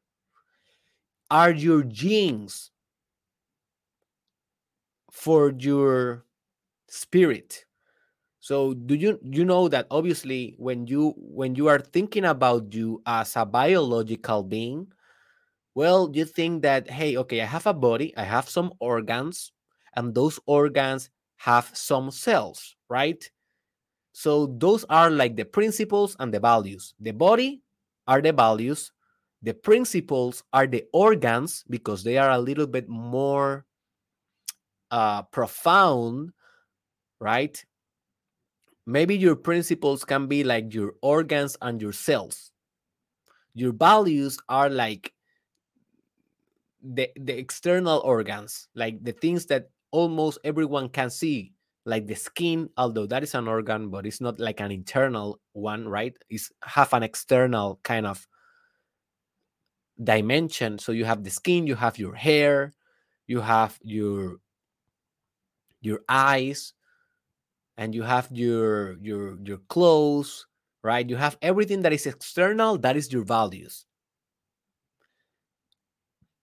[1.31, 2.71] are your genes
[5.11, 6.25] for your
[6.87, 7.65] spirit?
[8.39, 13.01] So do you you know that obviously when you when you are thinking about you
[13.05, 14.87] as a biological being
[15.75, 19.51] well you think that hey okay i have a body i have some organs
[19.95, 23.29] and those organs have some cells right
[24.11, 27.61] so those are like the principles and the values the body
[28.07, 28.91] are the values
[29.41, 33.65] the principles are the organs because they are a little bit more
[34.91, 36.31] uh, profound
[37.19, 37.63] right?
[38.85, 42.51] Maybe your principles can be like your organs and your cells.
[43.53, 45.13] Your values are like
[46.81, 51.53] the, the external organs, like the things that almost everyone can see,
[51.89, 55.89] like the skin, although that is an organ, but it's not like an internal one,
[55.89, 56.15] right?
[56.29, 58.27] It's have an external kind of
[60.01, 60.77] dimension.
[60.77, 62.73] So you have the skin, you have your hair,
[63.25, 64.37] you have your
[65.81, 66.73] your eyes,
[67.75, 70.45] and you have your your your clothes,
[70.83, 71.09] right?
[71.09, 73.85] You have everything that is external, that is your values.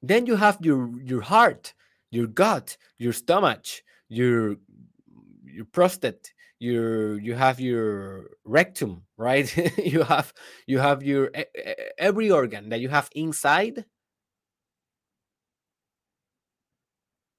[0.02, 1.72] Then you have your your heart,
[2.10, 3.66] your gut, your stomach,
[4.08, 4.56] your
[5.56, 9.48] your prostate, your you have your rectum, right?
[9.78, 10.32] you have
[10.66, 11.30] you have your
[11.98, 13.84] every organ that you have inside.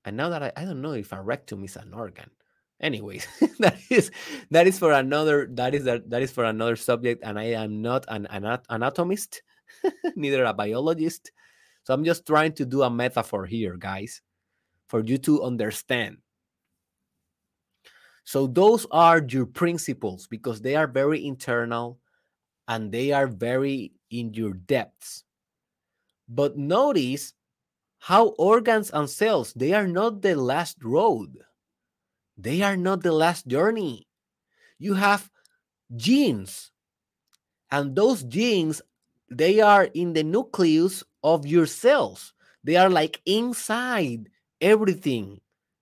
[0.03, 2.32] And now that I, I don't know if a rectum is an organ.
[2.82, 3.28] Anyways,
[3.59, 4.11] that is
[4.51, 7.82] that is for another that is that, that is for another subject, and I am
[7.82, 9.41] not an, an anatomist,
[10.15, 11.32] neither a biologist.
[11.84, 14.22] So I'm just trying to do a metaphor here, guys,
[14.88, 16.18] for you to understand.
[18.28, 21.97] So those are your principles because they are very internal
[22.67, 25.23] and they are very in your depths.
[26.28, 27.32] But notice
[27.99, 31.38] how organs and cells, they are not the last road.
[32.38, 34.09] They are not the last journey.
[34.78, 35.32] You have
[35.95, 36.71] genes,
[37.71, 38.82] and those genes,
[39.32, 42.34] they are in the nucleus of your cells.
[42.61, 44.28] They are like inside
[44.59, 45.39] everything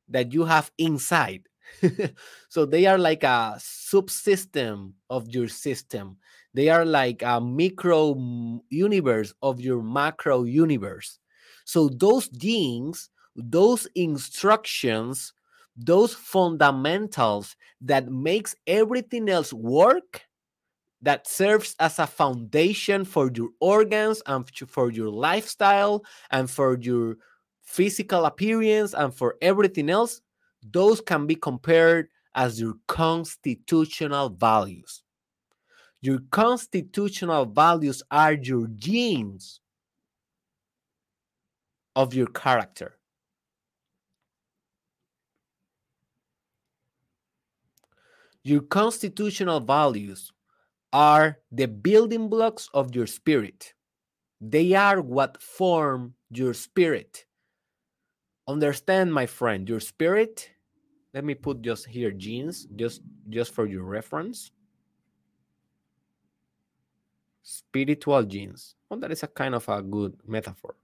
[0.09, 1.49] that you have inside.
[2.49, 6.17] so they are like a subsystem of your system.
[6.53, 8.15] They are like a micro
[8.69, 11.19] universe of your macro universe.
[11.65, 15.33] So those genes, those instructions,
[15.75, 20.21] those fundamentals that makes everything else work
[21.01, 27.17] that serves as a foundation for your organs and for your lifestyle and for your
[27.63, 30.21] physical appearance and for everything else
[30.71, 35.03] those can be compared as your constitutional values.
[36.01, 39.59] Your constitutional values are your genes
[41.95, 42.97] of your character.
[48.43, 50.31] Your constitutional values
[50.93, 53.73] are the building blocks of your spirit.
[54.39, 57.25] They are what form your spirit.
[58.47, 60.51] Understand, my friend, your spirit
[61.15, 64.51] let me put just here genes just just for your reference.
[67.41, 68.75] Spiritual genes.
[68.89, 70.75] Well that is a kind of a good metaphor.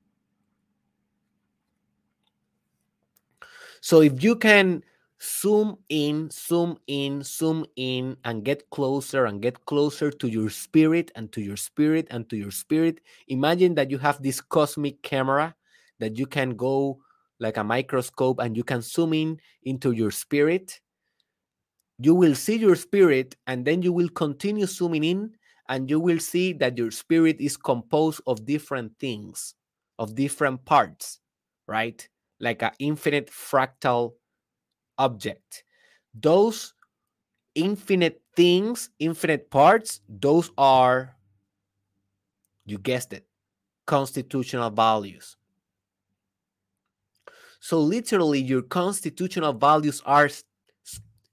[3.82, 4.84] So if you can
[5.22, 11.12] zoom in zoom in zoom in and get closer and get closer to your spirit
[11.14, 15.54] and to your spirit and to your spirit imagine that you have this cosmic camera
[16.00, 16.98] that you can go
[17.42, 20.80] like a microscope and you can zoom in into your spirit
[22.00, 25.32] you will see your spirit and then you will continue zooming in
[25.68, 29.56] and you will see that your spirit is composed of different things
[30.00, 31.20] of different parts
[31.72, 32.08] right?
[32.40, 34.14] Like an infinite fractal
[34.98, 35.64] object.
[36.14, 36.74] Those
[37.56, 41.14] infinite things infinite parts those are
[42.66, 43.26] you guessed it
[43.86, 45.36] constitutional values
[47.64, 50.30] so, literally, your constitutional values are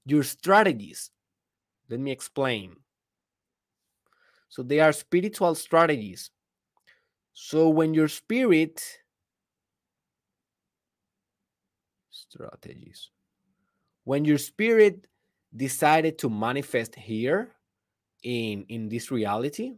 [0.05, 1.09] your strategies.
[1.89, 2.75] Let me explain.
[4.47, 6.29] So, they are spiritual strategies.
[7.33, 8.79] So, when your spirit
[12.11, 13.09] strategies,
[14.03, 15.07] when your spirit
[15.55, 17.55] decided to manifest here
[18.21, 19.77] in in this reality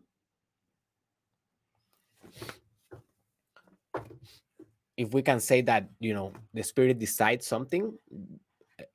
[5.02, 7.91] if we can say that you know the spirit decides something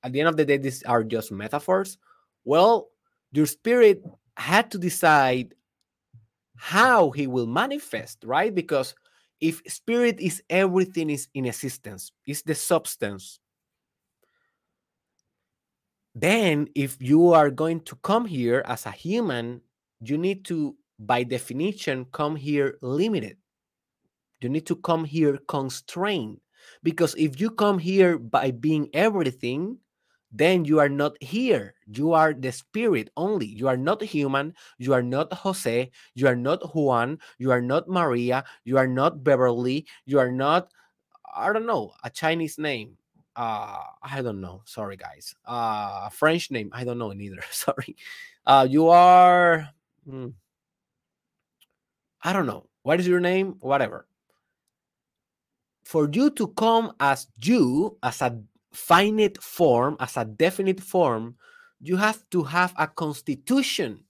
[0.02, 1.98] at the end of the day these are just metaphors.
[2.44, 2.88] Well
[3.32, 4.04] your spirit
[4.36, 5.54] had to decide
[6.56, 8.54] how he will manifest right?
[8.54, 8.94] Because
[9.40, 13.38] if spirit is everything is in existence is the substance
[16.14, 19.60] then if you are going to come here as a human
[20.00, 23.36] you need to by definition come here limited
[24.46, 26.38] you need to come here constrained.
[26.86, 29.78] Because if you come here by being everything,
[30.30, 31.74] then you are not here.
[31.90, 33.46] You are the spirit only.
[33.46, 34.54] You are not human.
[34.78, 35.90] You are not Jose.
[36.14, 37.18] You are not Juan.
[37.42, 38.44] You are not Maria.
[38.62, 39.86] You are not Beverly.
[40.06, 40.70] You are not,
[41.34, 42.94] I don't know, a Chinese name.
[43.36, 47.92] uh i don't know sorry guys uh french name i don't know neither sorry
[48.48, 49.68] uh you are
[50.08, 50.32] hmm,
[52.24, 54.08] i don't know what is your name whatever
[55.86, 58.36] for you to come as you as a
[58.72, 61.36] finite form as a definite form
[61.80, 64.02] you have to have a constitution.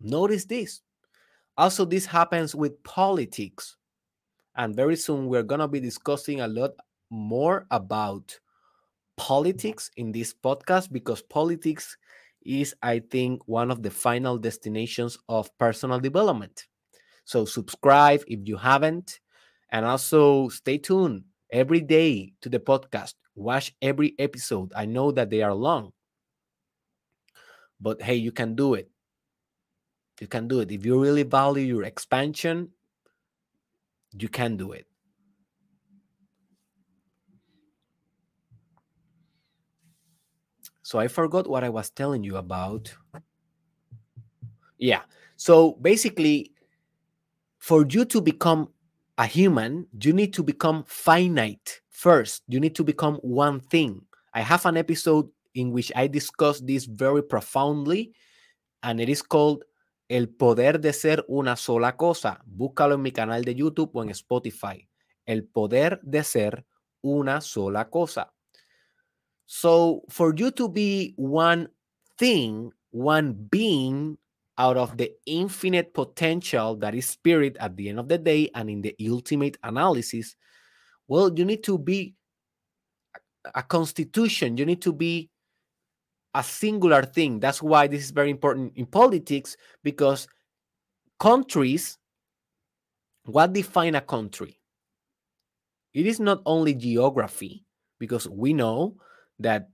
[0.00, 0.80] Notice this.
[1.56, 3.76] Also this happens with politics.
[4.56, 6.72] And very soon we're going to be discussing a lot
[7.10, 8.36] more about
[9.16, 11.96] politics in this podcast because politics
[12.44, 16.66] is, I think, one of the final destinations of personal development.
[17.24, 19.20] So, subscribe if you haven't,
[19.70, 23.14] and also stay tuned every day to the podcast.
[23.34, 24.72] Watch every episode.
[24.76, 25.92] I know that they are long,
[27.80, 28.90] but hey, you can do it.
[30.20, 30.70] You can do it.
[30.70, 32.70] If you really value your expansion,
[34.12, 34.86] you can do it.
[40.82, 42.92] So I forgot what I was telling you about.
[44.76, 45.02] Yeah.
[45.36, 46.52] So basically,
[47.58, 48.68] for you to become
[49.20, 52.42] a human, you need to become finite first.
[52.48, 54.00] You need to become one thing.
[54.32, 58.14] I have an episode in which I discuss this very profoundly,
[58.82, 59.64] and it is called
[60.08, 62.40] El Poder de Ser Una Sola Cosa.
[62.46, 64.88] Búscalo en mi canal de YouTube o en Spotify.
[65.26, 66.64] El Poder de Ser
[67.04, 68.32] Una Sola Cosa.
[69.44, 71.68] So, for you to be one
[72.16, 74.16] thing, one being
[74.60, 78.68] out of the infinite potential that is spirit at the end of the day and
[78.68, 80.36] in the ultimate analysis,
[81.08, 82.14] well, you need to be
[83.54, 84.58] a constitution.
[84.58, 85.30] You need to be
[86.34, 87.40] a singular thing.
[87.40, 90.28] That's why this is very important in politics because
[91.18, 91.96] countries,
[93.24, 94.60] what define a country?
[95.94, 97.64] It is not only geography,
[97.98, 98.96] because we know
[99.38, 99.70] that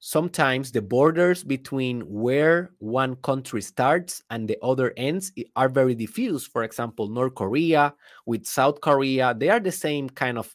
[0.00, 6.46] sometimes the borders between where one country starts and the other ends are very diffuse.
[6.46, 7.94] For example, North Korea
[8.26, 10.54] with South Korea, they are the same kind of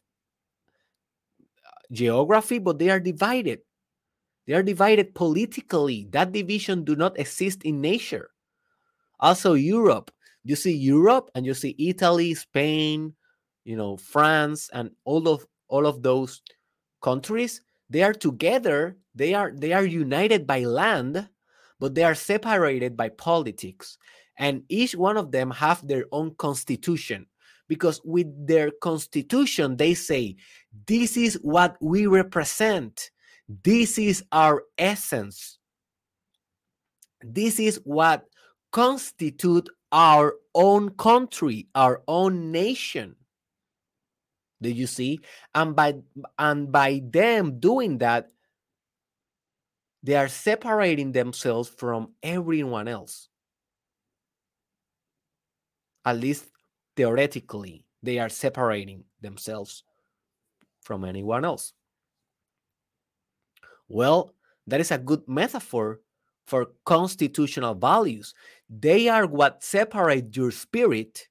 [1.65, 3.59] uh, geography, but they are divided.
[4.47, 6.07] They are divided politically.
[6.11, 8.29] That division do not exist in nature.
[9.19, 10.11] Also, Europe.
[10.43, 13.15] You see Europe and you see Italy, Spain,
[13.63, 16.41] you know, France, and all of all of those
[17.01, 21.29] countries they are together they are they are united by land
[21.83, 23.97] but they are separated by politics.
[24.37, 27.27] And each one of them have their own constitution
[27.67, 30.37] because with their constitution they say
[30.87, 33.11] this is what we represent.
[33.63, 35.57] This is our essence.
[37.21, 38.23] This is what
[38.71, 43.17] constitute our own country our own nation.
[44.61, 45.19] Do you see?
[45.53, 45.95] And by
[46.39, 48.29] and by them doing that,
[50.03, 53.29] they are separating themselves from everyone else.
[56.05, 56.51] At least
[56.97, 59.83] theoretically, they are separating themselves
[60.81, 61.73] from anyone else.
[63.87, 64.35] Well,
[64.67, 66.01] that is a good metaphor
[66.45, 68.33] for constitutional values.
[68.69, 71.29] They are what separate your spirit,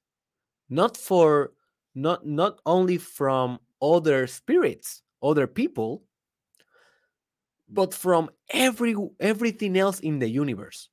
[0.69, 1.51] not for
[1.93, 6.03] not not only from other spirits other people
[7.73, 10.89] but from every everything else in the universe.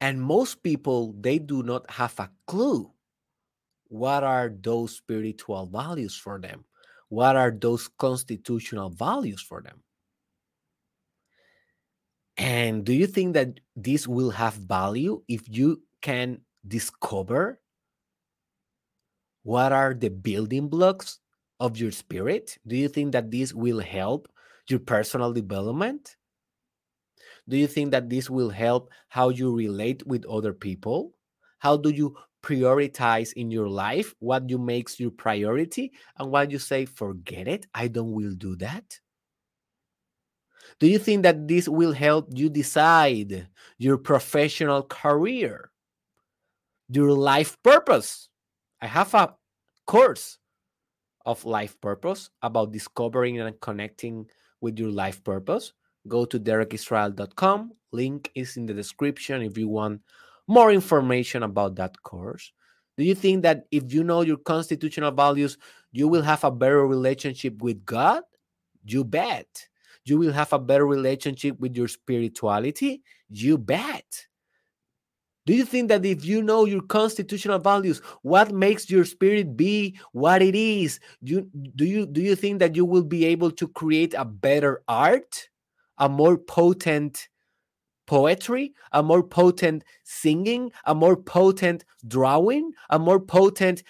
[0.00, 2.92] And most people they do not have a clue
[3.88, 6.64] what are those spiritual values for them?
[7.08, 9.82] What are those constitutional values for them?
[12.36, 17.60] And do you think that this will have value if you can discover
[19.42, 21.20] what are the building blocks
[21.60, 22.58] of your spirit?
[22.66, 24.28] Do you think that this will help
[24.68, 26.16] your personal development?
[27.48, 31.14] Do you think that this will help how you relate with other people?
[31.60, 36.58] How do you prioritize in your life what you makes your priority and what you
[36.58, 39.00] say forget it i don't will do that
[40.80, 43.48] do you think that this will help you decide
[43.78, 45.70] your professional career,
[46.88, 48.28] your life purpose?
[48.80, 49.34] I have a
[49.86, 50.38] course
[51.26, 54.26] of life purpose about discovering and connecting
[54.60, 55.72] with your life purpose.
[56.06, 57.72] Go to derekisrael.com.
[57.92, 60.00] Link is in the description if you want
[60.46, 62.52] more information about that course.
[62.96, 65.58] Do you think that if you know your constitutional values,
[65.92, 68.22] you will have a better relationship with God?
[68.84, 69.68] You bet
[70.08, 73.02] you will have a better relationship with your spirituality?
[73.28, 74.26] You bet.
[75.48, 79.98] Do you think that if you know your constitutional values, what makes your spirit be
[80.12, 83.66] what it is, you do you do you think that you will be able to
[83.68, 85.48] create a better art,
[85.96, 87.30] a more potent
[88.06, 93.82] poetry, a more potent singing, a more potent drawing, a more potent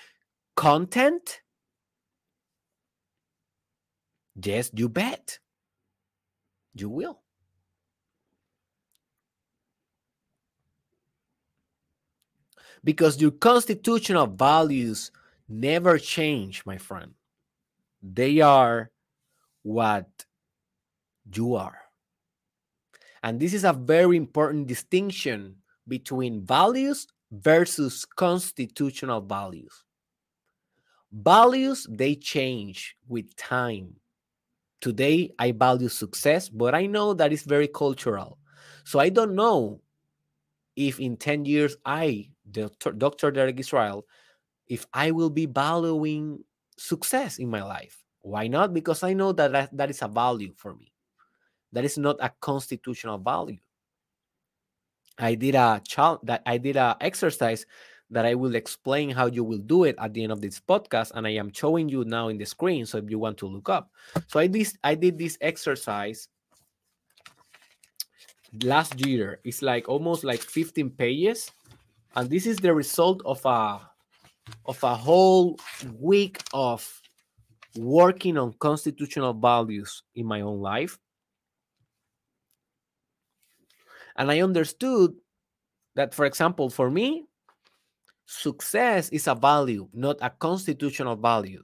[0.55, 1.41] content?
[4.41, 5.41] Yes, you bet.
[6.75, 7.21] You will.
[12.89, 15.11] Because your constitutional values
[15.47, 17.13] never change, my friend.
[18.03, 18.91] They are
[19.63, 20.09] what
[21.31, 21.77] you are.
[23.23, 29.85] And this is a very important distinction between values versus constitutional values.
[31.13, 33.97] Values, they change with time.
[34.81, 38.39] Today, I value success, but I know that it's very cultural.
[38.85, 39.83] So I don't know
[40.75, 43.31] if in 10 years I, Dr.
[43.31, 44.07] Derek Israel,
[44.67, 46.45] if I will be valuing
[46.79, 48.03] success in my life.
[48.23, 48.73] Why not?
[48.73, 50.93] Because I know that that, that is a value for me.
[51.73, 53.59] That is not a constitutional value.
[55.19, 57.67] I did a child that I did a exercise
[58.11, 61.13] that I will explain how you will do it at the end of this podcast,
[61.15, 62.87] and I am showing you now in the screen.
[62.87, 63.91] So if you want to look up,
[64.29, 66.29] so I did I did this exercise
[68.63, 69.41] last year.
[69.45, 71.51] It's like almost like 15 pages,
[72.19, 73.81] and this is the result of a
[74.67, 75.57] of a whole
[76.01, 76.83] week of
[77.77, 80.99] working on constitutional values in my own life.
[84.17, 85.15] And I understood
[85.95, 87.27] that, for example, for me,
[88.27, 91.63] success is a value, not a constitutional value.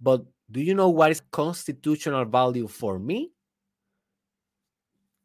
[0.00, 3.32] But do you know what is constitutional value for me?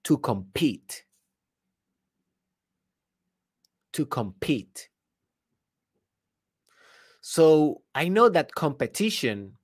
[0.04, 1.06] To compete.
[3.96, 4.90] To compete.
[7.22, 9.58] So I know that competition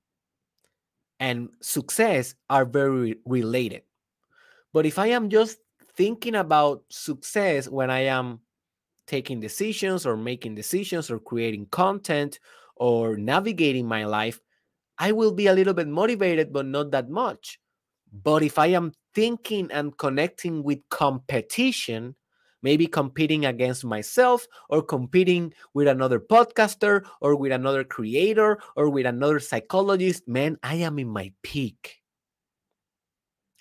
[1.20, 3.84] and success are very related.
[4.74, 5.60] But if I am just
[5.96, 8.40] thinking about success when I am
[9.06, 12.40] taking decisions or making decisions or creating content
[12.78, 14.40] or navigating my life,
[14.98, 17.60] I will be a little bit motivated, but not that much.
[18.14, 22.16] But if I am thinking and connecting with competition,
[22.62, 29.06] maybe competing against myself or competing with another podcaster or with another creator or with
[29.06, 32.02] another psychologist, man, I am in my peak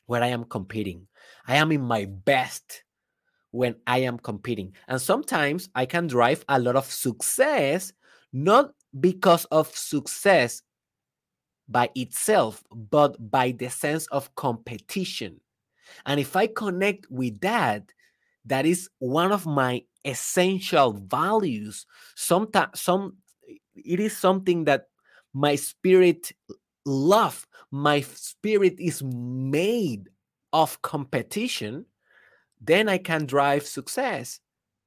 [0.07, 1.07] where I am competing.
[1.47, 2.85] I am in my best
[3.53, 4.75] when I am competing.
[4.89, 7.93] And sometimes I can drive a lot of success,
[8.33, 10.63] not because of success
[11.69, 15.41] by itself, but by the sense of competition.
[16.07, 17.93] And if I connect with that,
[18.47, 21.87] that is one of my essential values.
[22.15, 23.17] Sometimes some
[23.75, 24.89] it is something that
[25.33, 26.33] my spirit
[26.85, 30.09] love, my spirit is made
[30.53, 31.87] of competition,
[32.61, 34.41] then I can drive success.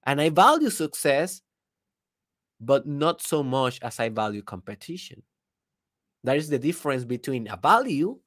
[0.05, 1.41] And I value success,
[2.59, 5.23] but not so much as I value competition.
[6.23, 8.19] That is the difference between a value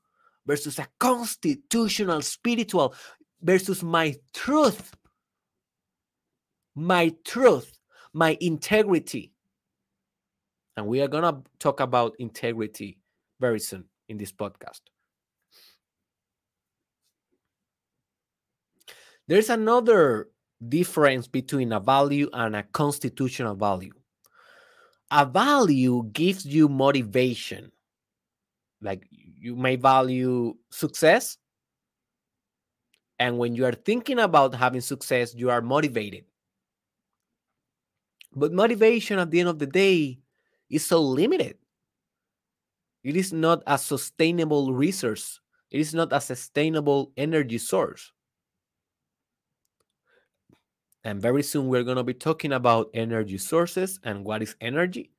[0.47, 2.95] versus a constitutional, spiritual,
[3.43, 4.95] versus my truth.
[6.77, 7.79] My truth,
[8.13, 9.33] my integrity.
[10.77, 12.99] And we are going to talk about integrity
[13.41, 14.81] very soon in this podcast.
[19.27, 20.29] There's another
[20.69, 23.93] difference between a value and a constitutional value.
[25.11, 27.73] A value gives you motivation.
[28.83, 31.39] Like you may value success.
[33.19, 36.25] And when you are thinking about having success, you are motivated.
[38.37, 40.21] But motivation at the end of the day
[40.69, 41.57] is so limited.
[43.03, 48.13] It is not a sustainable resource, it is not a sustainable energy source.
[51.03, 55.13] And very soon we're going to be talking about energy sources and what is energy.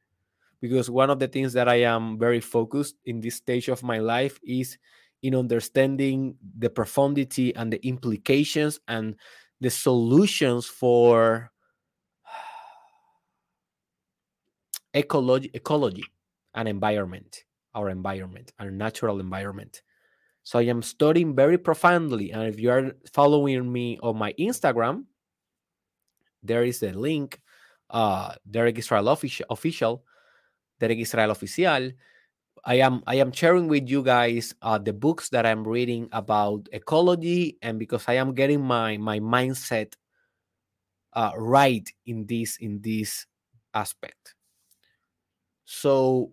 [0.60, 4.00] Because one of the things that I am very focused in this stage of my
[4.00, 4.78] life is
[5.24, 9.16] in understanding the profundity and the implications and
[9.62, 11.52] the solutions for
[14.98, 16.04] ecology, ecology
[16.56, 17.44] and environment,
[17.76, 19.82] our environment, our natural environment.
[20.44, 22.32] So I am studying very profoundly.
[22.32, 25.04] And if you are following me on my Instagram,
[26.42, 27.40] there is a link,
[27.90, 30.04] uh, Derek Israel official, official,
[30.80, 31.94] Derek Israel Oficial.
[32.66, 36.68] I am I am sharing with you guys uh, the books that I'm reading about
[36.72, 39.94] ecology, and because I am getting my my mindset
[41.14, 43.26] uh, right in this in this
[43.74, 44.37] aspect.
[45.68, 46.32] So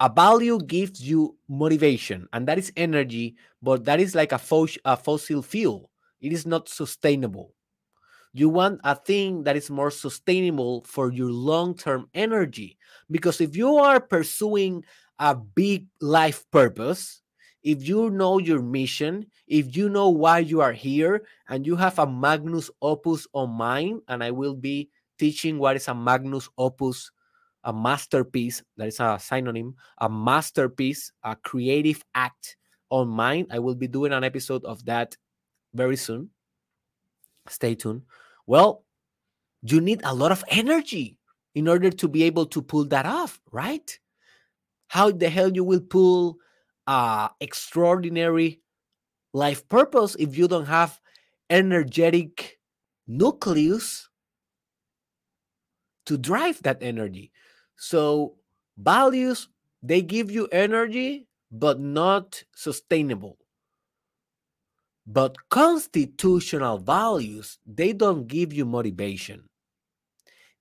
[0.00, 4.78] a value gives you motivation and that is energy but that is like a, fos-
[4.84, 5.90] a fossil fuel.
[6.20, 7.54] It is not sustainable.
[8.32, 12.78] You want a thing that is more sustainable for your long-term energy
[13.10, 14.84] because if you are pursuing
[15.20, 17.22] a big life purpose
[17.62, 21.98] if you know your mission if you know why you are here and you have
[22.00, 27.12] a magnus opus on mind and i will be teaching what is a magnus opus
[27.64, 32.56] a masterpiece that is a synonym a masterpiece a creative act
[32.90, 33.46] on mine.
[33.50, 35.16] i will be doing an episode of that
[35.74, 36.28] very soon.
[37.48, 38.02] Stay tuned.
[38.46, 38.84] Well
[39.62, 41.18] you need a lot of energy
[41.54, 43.98] in order to be able to pull that off right?
[44.88, 46.38] How the hell you will pull
[46.86, 48.60] a extraordinary
[49.32, 51.00] life purpose if you don't have
[51.48, 52.58] energetic
[53.06, 54.08] nucleus
[56.06, 57.30] to drive that energy
[57.82, 58.36] so
[58.78, 59.48] values
[59.82, 63.38] they give you energy but not sustainable.
[65.04, 69.48] But constitutional values they don't give you motivation.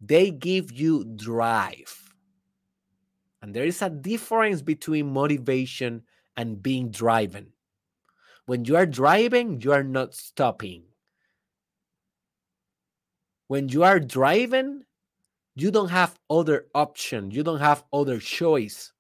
[0.02, 1.94] They give you drive.
[3.44, 6.02] And there is a difference between motivation
[6.36, 7.54] and being driven.
[8.48, 10.86] When you are driving, you are not stopping.
[13.48, 14.86] When you are driving,
[15.56, 17.32] you don't have other option.
[17.32, 18.94] You don't have other choice.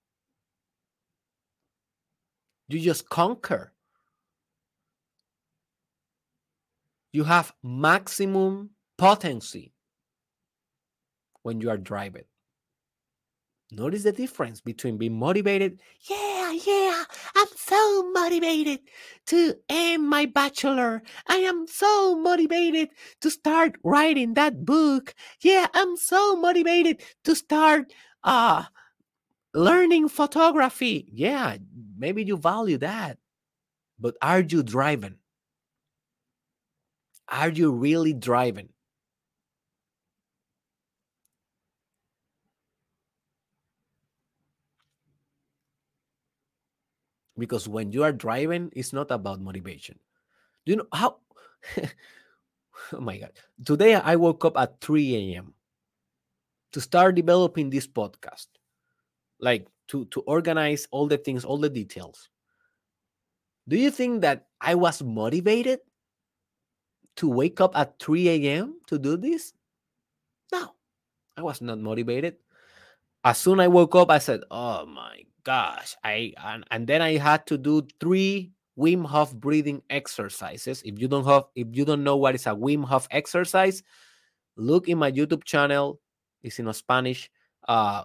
[2.67, 3.73] You just conquer.
[7.13, 9.73] You have maximum potency
[11.43, 12.23] when you are driving.
[13.71, 17.03] Notice the difference between being motivated yeah yeah
[17.35, 18.79] i'm so motivated
[19.27, 21.01] to end my bachelor.
[21.27, 22.89] I am so motivated
[23.21, 25.13] to start writing that book.
[25.41, 27.93] Yeah i'm so motivated to start
[28.23, 28.63] uh
[29.53, 31.07] learning photography.
[31.13, 31.57] Yeah
[31.97, 33.17] maybe you value that
[33.99, 35.17] but are you driving?
[37.29, 38.70] Are you really driving
[47.41, 49.97] because when you are driving it's not about motivation.
[50.65, 51.17] Do you know how
[52.93, 53.33] oh my god.
[53.65, 55.57] Today i woke up at 3 a.m
[56.71, 58.47] to start developing this podcast
[59.41, 62.29] like to to organize all the things all the details.
[63.67, 65.81] Do you think that i was motivated
[67.17, 69.53] to wake up at 3 a.m to do this?
[70.53, 70.77] No
[71.35, 72.37] i was not motivated.
[73.25, 77.17] As soon i woke up i said oh my gosh, I and, and then I
[77.17, 80.81] had to do three Wim Hof breathing exercises.
[80.83, 83.83] If you don't have, if you don't know what is a Wim Hof exercise,
[84.55, 85.99] look in my YouTube channel.
[86.41, 87.29] It's in Spanish.
[87.67, 88.03] Uh,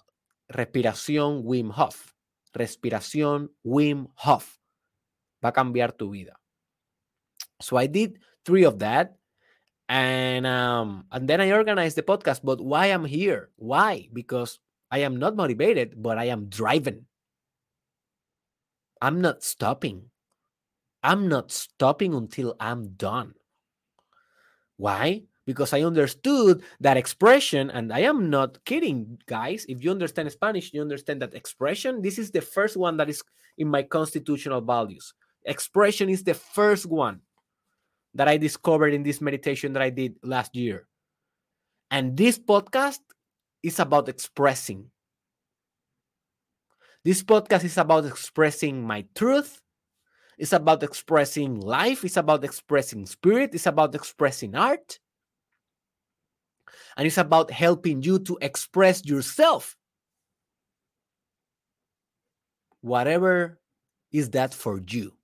[0.53, 2.15] respiración Wim Hof.
[2.55, 4.59] Respiración Wim Hof.
[5.43, 6.37] Va a cambiar tu vida.
[7.61, 9.17] So I did three of that.
[9.89, 12.41] And um, and then I organized the podcast.
[12.43, 13.51] But why I'm here?
[13.55, 14.09] Why?
[14.13, 14.59] Because
[14.91, 17.07] I am not motivated, but I am driven.
[19.01, 20.11] I'm not stopping.
[21.03, 23.35] I'm not stopping until I'm done.
[24.77, 25.25] Why?
[25.47, 29.65] Because I understood that expression, and I am not kidding, guys.
[29.69, 32.03] If you understand Spanish, you understand that expression.
[32.03, 33.23] This is the first one that is
[33.57, 35.15] in my constitutional values.
[35.45, 37.21] Expression is the first one
[38.15, 40.89] that I discovered in this meditation that I did last year.
[41.91, 42.99] And this podcast
[43.63, 44.91] is about expressing.
[47.07, 49.63] This podcast is about expressing my truth.
[50.39, 52.05] It's about expressing life.
[52.05, 53.55] It's about expressing spirit.
[53.55, 54.99] It's about expressing art.
[56.97, 59.77] And it's about helping you to express yourself.
[62.81, 63.61] Whatever
[64.11, 65.16] is that for you.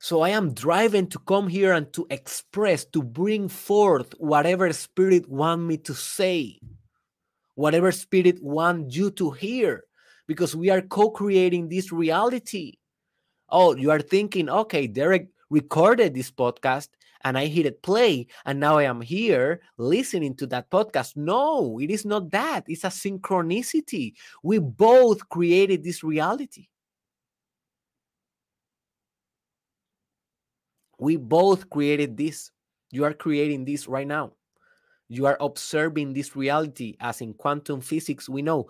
[0.00, 5.28] So I am driving to come here and to express, to bring forth whatever spirit
[5.28, 6.60] want me to say,
[7.56, 9.82] whatever spirit want you to hear,
[10.28, 12.74] because we are co-creating this reality.
[13.48, 16.88] Oh, you are thinking, okay, Derek recorded this podcast
[17.24, 21.16] and I hit it play, and now I am here listening to that podcast.
[21.16, 22.62] No, it is not that.
[22.68, 24.12] It's a synchronicity.
[24.44, 26.68] We both created this reality.
[30.98, 32.50] We both created this.
[32.90, 34.32] You are creating this right now.
[35.08, 38.28] You are observing this reality as in quantum physics.
[38.28, 38.68] We know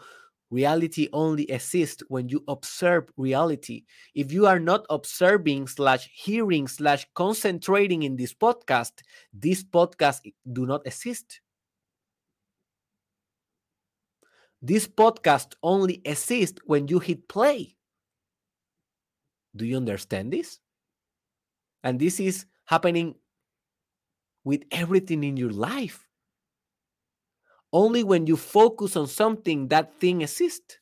[0.50, 3.84] Reality only exists when you observe reality.
[4.14, 9.02] If you are not observing slash hearing slash concentrating in this podcast,
[9.32, 10.20] this podcast
[10.50, 11.40] do not exist.
[14.62, 17.76] This podcast only exists when you hit play.
[19.54, 20.60] Do you understand this?
[21.82, 23.14] And this is happening
[24.44, 26.06] with everything in your life.
[27.72, 30.78] Only when you focus on something, that thing exists.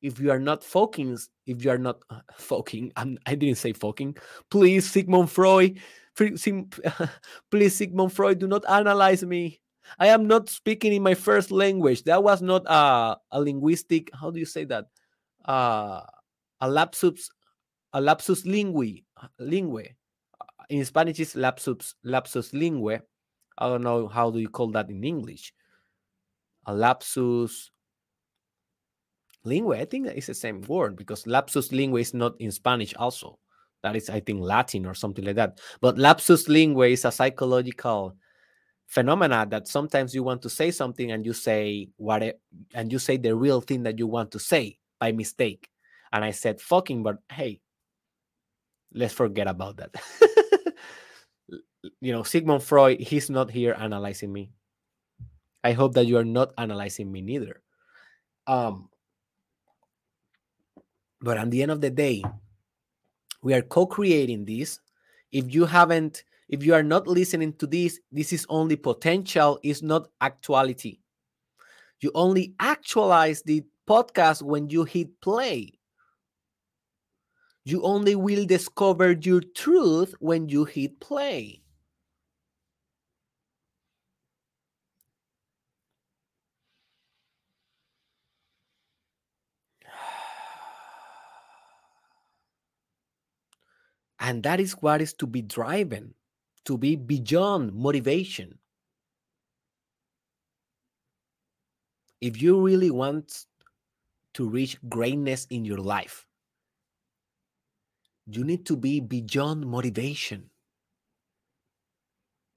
[0.00, 3.72] If you are not focusing, if you are not uh, focusing, I did not say
[3.72, 4.16] focusing.
[4.50, 5.80] Please, Sigmund Freud,
[7.50, 9.60] please, Sigmund Freud, do not analyze me.
[9.98, 12.04] I am not speaking in my first language.
[12.04, 14.86] That was not a, a linguistic, how do you say that?
[15.44, 16.02] Uh,
[16.60, 17.28] a lapsus,
[17.92, 19.94] a lapsus lingui, Ah, lingue.
[20.40, 23.00] Ah, in Spanish, it's lapsus, lapsus lingue.
[23.58, 25.52] I don't know how do you call that in English.
[26.66, 27.70] A lapsus
[29.44, 29.72] lingue.
[29.72, 33.38] I think it's the same word because lapsus lingue is not in Spanish also.
[33.82, 35.60] That is, I think, Latin or something like that.
[35.80, 38.16] But lapsus lingue is a psychological
[38.86, 42.40] phenomena that sometimes you want to say something and you say what it,
[42.74, 45.68] and you say the real thing that you want to say by mistake.
[46.12, 47.60] And I said fucking, but hey,
[48.96, 49.94] let's forget about that.
[52.00, 54.50] you know, Sigmund Freud, he's not here analyzing me.
[55.62, 57.62] I hope that you are not analyzing me neither.
[58.46, 58.88] Um,
[61.20, 62.24] but at the end of the day,
[63.42, 64.80] we are co-creating this.
[65.32, 69.82] If you haven't, if you are not listening to this, this is only potential, is
[69.82, 70.98] not actuality.
[72.00, 75.75] You only actualize the podcast when you hit play.
[77.66, 81.62] You only will discover your truth when you hit play.
[94.18, 96.14] And that is what is to be driven,
[96.66, 98.58] to be beyond motivation.
[102.20, 103.46] If you really want
[104.34, 106.26] to reach greatness in your life,
[108.26, 110.50] you need to be beyond motivation.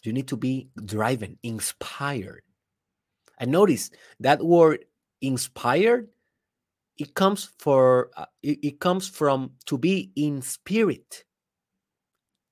[0.03, 2.43] You need to be driven, inspired.
[3.37, 4.85] And notice that word
[5.21, 6.09] inspired,
[6.97, 11.23] it comes for uh, it, it comes from to be in spirit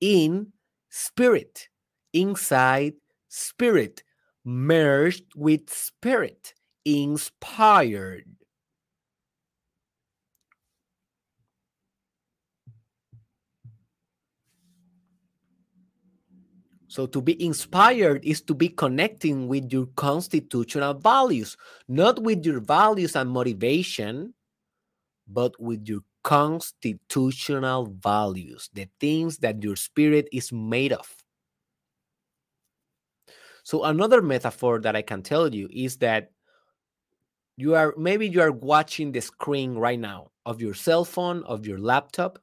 [0.02, 0.52] in
[0.90, 1.70] spirit,
[2.14, 2.94] inside
[3.30, 4.04] spirit,
[4.46, 6.54] merged with spirit,
[6.86, 8.26] inspired.
[16.98, 21.56] So, to be inspired is to be connecting with your constitutional values,
[21.88, 24.34] not with your values and motivation,
[25.28, 31.08] but with your constitutional values, the things that your spirit is made of.
[33.62, 36.32] So, another metaphor that I can tell you is that
[37.58, 41.68] you are maybe you are watching the screen right now of your cell phone, of
[41.68, 42.40] your laptop,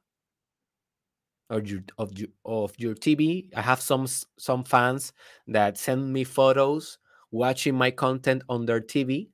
[1.49, 3.49] or your of your of your TV.
[3.55, 5.13] I have some some fans
[5.47, 6.97] that send me photos
[7.31, 9.29] watching my content on their TV.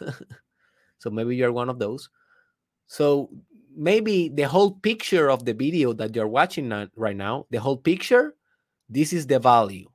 [0.98, 2.08] so maybe you're one of those.
[2.86, 3.30] So
[3.76, 8.34] maybe the whole picture of the video that you're watching right now, the whole picture,
[8.88, 9.88] this is the value.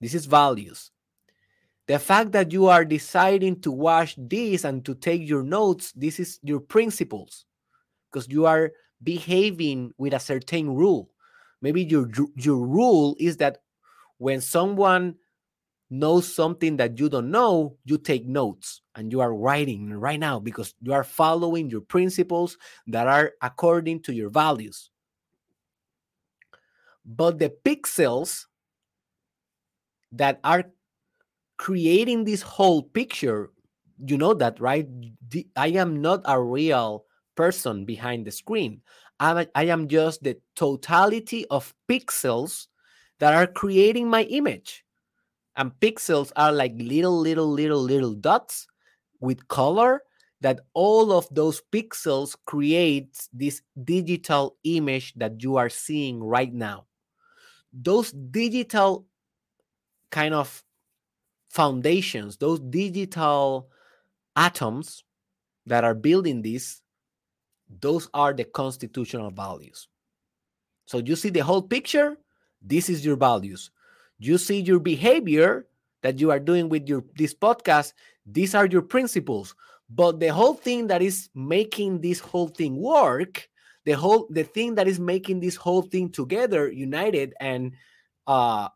[0.00, 0.90] This is values.
[1.86, 6.20] The fact that you are deciding to watch this and to take your notes, this
[6.20, 7.46] is your principles
[8.12, 11.10] because you are behaving with a certain rule.
[11.62, 13.58] Maybe your your rule is that
[14.18, 15.16] when someone
[15.90, 20.38] knows something that you don't know, you take notes and you are writing right now
[20.38, 24.90] because you are following your principles that are according to your values.
[27.04, 28.46] But the pixels
[30.12, 30.64] that are
[31.58, 33.50] creating this whole picture,
[34.06, 34.88] you know that, right?
[35.56, 37.04] I am not a real
[37.38, 38.82] person behind the screen.
[39.20, 42.66] I am just the totality of pixels
[43.20, 44.84] that are creating my image
[45.58, 48.66] and pixels are like little little little little dots
[49.20, 50.02] with color
[50.40, 56.86] that all of those pixels create this digital image that you are seeing right now
[57.72, 59.04] those digital
[60.10, 60.62] kind of
[61.50, 63.68] foundations those digital
[64.36, 65.02] atoms
[65.66, 66.80] that are building this
[67.80, 69.88] those are the constitutional values.
[70.86, 72.16] So you see the whole picture?
[72.62, 73.70] This is your values.
[74.18, 75.66] You see your behavior
[76.02, 77.92] that you are doing with your this podcast?
[78.26, 79.54] These are your principles.
[79.90, 83.48] But the whole thing that is making this whole thing work
[83.88, 87.72] the whole the thing that is making this whole thing together united and
[88.26, 88.68] uh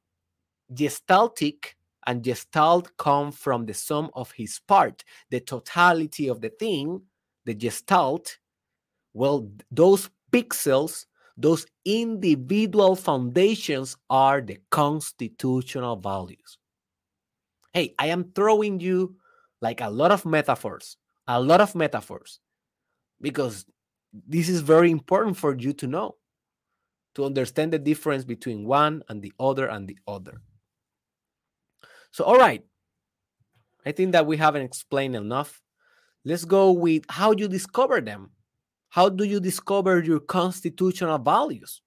[0.72, 1.74] gestaltic
[2.06, 7.02] and gestalt come from the sum of his part the totality of the thing
[7.44, 8.38] the gestalt
[9.14, 11.06] well those pixels
[11.36, 16.58] those individual foundations are the constitutional values.
[17.72, 19.16] Hey i am throwing you
[19.60, 20.96] like a lot of metaphors
[21.26, 22.40] a lot of metaphors
[23.20, 23.64] because
[24.12, 26.16] this is very important for you to know
[27.14, 30.40] to understand the difference between one and the other and the other.
[32.10, 32.64] So all right.
[33.84, 35.60] I think that we haven't explained enough.
[36.24, 38.30] Let's go with how you discover them
[38.92, 41.80] how do you discover your constitutional values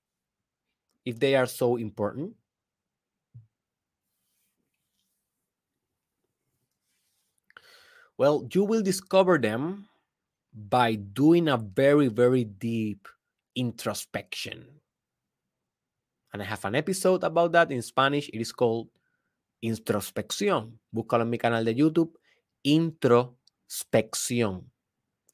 [1.05, 2.33] if they are so important
[8.17, 9.89] Well, you will discover them
[10.53, 13.09] by doing a very, very deep
[13.55, 14.79] introspection.
[16.31, 18.29] And I have an episode about that in Spanish.
[18.29, 18.87] It is called
[19.63, 20.79] Introspección.
[20.93, 22.17] Búscalo en mi canal de YouTube.
[22.63, 24.71] Introspección.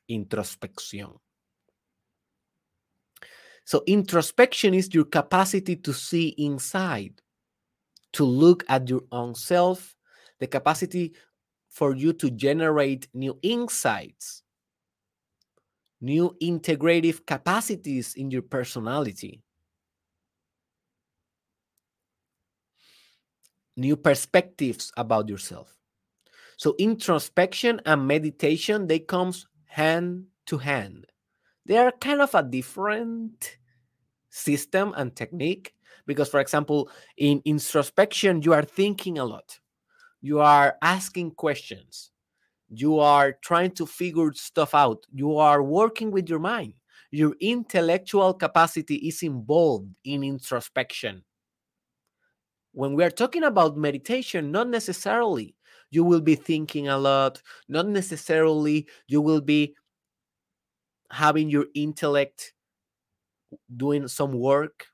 [0.09, 1.20] Introspección.
[3.71, 7.21] So, introspection is your capacity to see inside,
[8.11, 9.95] to look at your own self,
[10.41, 11.13] the capacity
[11.69, 14.43] for you to generate new insights,
[16.01, 19.41] new integrative capacities in your personality,
[23.77, 25.73] new perspectives about yourself.
[26.57, 31.05] So introspection and meditation they comes hand to hand.
[31.65, 33.59] They are kind of a different
[34.31, 35.75] system and technique
[36.07, 39.59] because for example in introspection you are thinking a lot.
[40.21, 42.11] You are asking questions.
[42.69, 45.05] You are trying to figure stuff out.
[45.13, 46.73] You are working with your mind.
[47.11, 51.23] Your intellectual capacity is involved in introspection.
[52.71, 55.55] When we are talking about meditation not necessarily
[55.89, 59.75] you will be thinking a lot not necessarily you will be
[61.11, 62.53] having your intellect
[63.75, 64.87] doing some work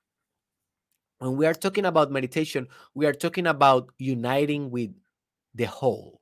[1.19, 4.91] when we are talking about meditation we are talking about uniting with
[5.57, 6.21] the whole.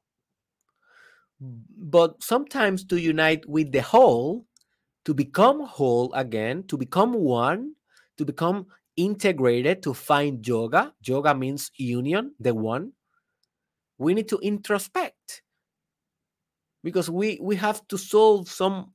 [1.40, 4.46] But sometimes to unite with the whole,
[5.04, 7.76] to become whole again, to become one,
[8.18, 12.94] to become integrated, to find yoga, yoga means union, the one,
[13.98, 15.44] we need to introspect
[16.84, 18.92] because we we have to solve some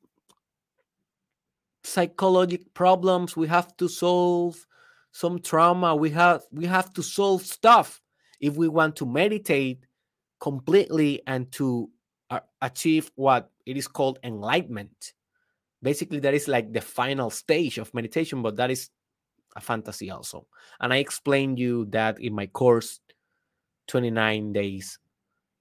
[1.82, 4.66] psychological problems we have to solve
[5.12, 8.00] some trauma we have we have to solve stuff
[8.40, 9.84] if we want to meditate
[10.40, 11.90] completely and to
[12.30, 15.12] uh, achieve what it is called enlightenment.
[15.82, 18.90] Basically, that is like the final stage of meditation, but that is
[19.56, 20.46] a fantasy also.
[20.80, 23.00] And I explained you that in my course,
[23.88, 24.98] 29 days,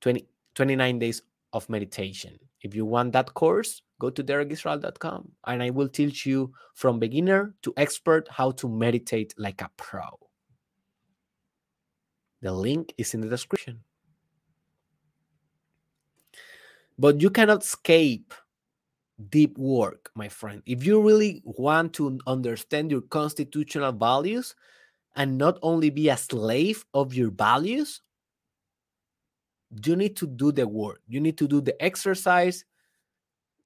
[0.01, 1.21] 20, 29 days
[1.53, 2.37] of meditation.
[2.61, 7.53] If you want that course, go to derekisrael.com and I will teach you from beginner
[7.63, 10.17] to expert how to meditate like a pro.
[12.41, 13.81] The link is in the description.
[16.97, 18.33] But you cannot escape
[19.29, 20.61] deep work, my friend.
[20.65, 24.55] If you really want to understand your constitutional values
[25.15, 28.01] and not only be a slave of your values,
[29.85, 31.01] you need to do the work.
[31.07, 32.63] You need to do the exercise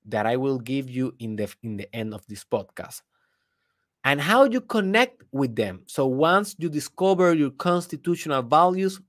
[0.06, 3.02] that I will give you in the in the end of this podcast.
[4.04, 5.84] And how do you connect with them.
[5.88, 9.02] So once you discover your constitutional values,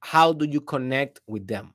[0.00, 1.74] how do you connect with them?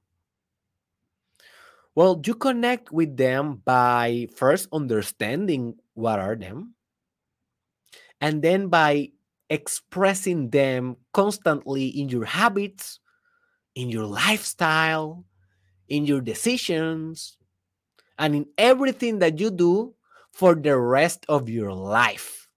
[1.96, 6.76] Well, you connect with them by first understanding what are them
[8.22, 9.10] and then by
[9.50, 13.00] expressing them constantly in your habits,
[13.76, 15.26] in your lifestyle,
[15.88, 17.39] in your decisions,
[18.20, 19.96] and in everything that you do
[20.32, 22.48] for the rest of your life.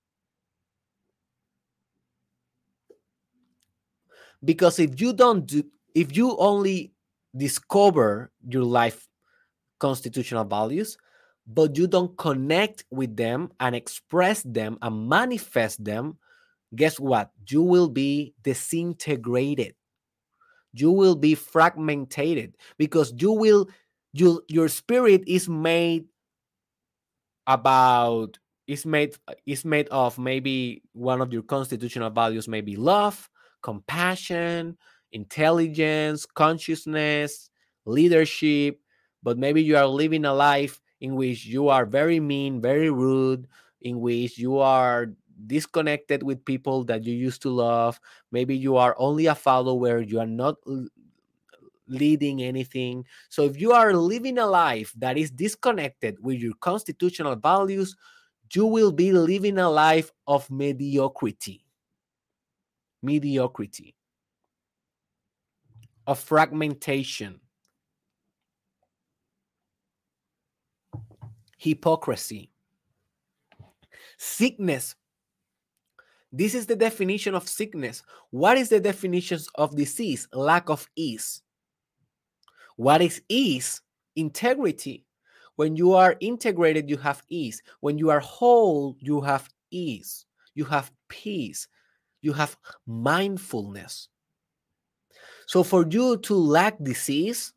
[4.45, 5.63] Because if you don't do,
[5.95, 6.93] if you only
[7.37, 9.09] discover your life
[9.79, 10.99] constitutional values,
[11.47, 16.19] but you don't connect with them and express them and manifest them,
[16.75, 17.31] guess what?
[17.49, 19.75] You will be disintegrated.
[20.73, 23.69] You will be fragmented because you will
[24.13, 26.07] you your spirit is made
[27.47, 33.29] about is made is made of maybe one of your constitutional values maybe love
[33.63, 34.77] compassion
[35.13, 37.51] intelligence, consciousness,
[37.85, 38.81] leadership,
[39.23, 43.47] but maybe you are living a life in which you are very mean, very rude,
[43.83, 45.09] in which you are
[45.47, 48.01] disconnected with people that you used to love.
[48.31, 50.57] Maybe you are only a follower, you are not
[51.93, 53.05] leading anything.
[53.29, 57.95] So if you are living a life that is disconnected with your constitutional values,
[58.55, 61.65] you will be living a life of mediocrity.
[63.03, 63.95] Mediocrity.
[66.07, 67.41] Of fragmentation.
[71.59, 72.51] Hypocrisy.
[74.19, 74.95] Sickness.
[76.33, 78.03] This is the definition of sickness.
[78.31, 80.27] What is the definition of disease?
[80.33, 81.43] Lack of ease.
[82.77, 83.81] What is ease?
[84.17, 85.05] Integrity.
[85.57, 87.63] When you are integrated, you have ease.
[87.81, 90.25] When you are whole, you have ease.
[90.55, 91.69] You have peace.
[92.23, 92.57] You have
[92.87, 94.09] mindfulness.
[95.47, 97.53] So, for you to lack disease,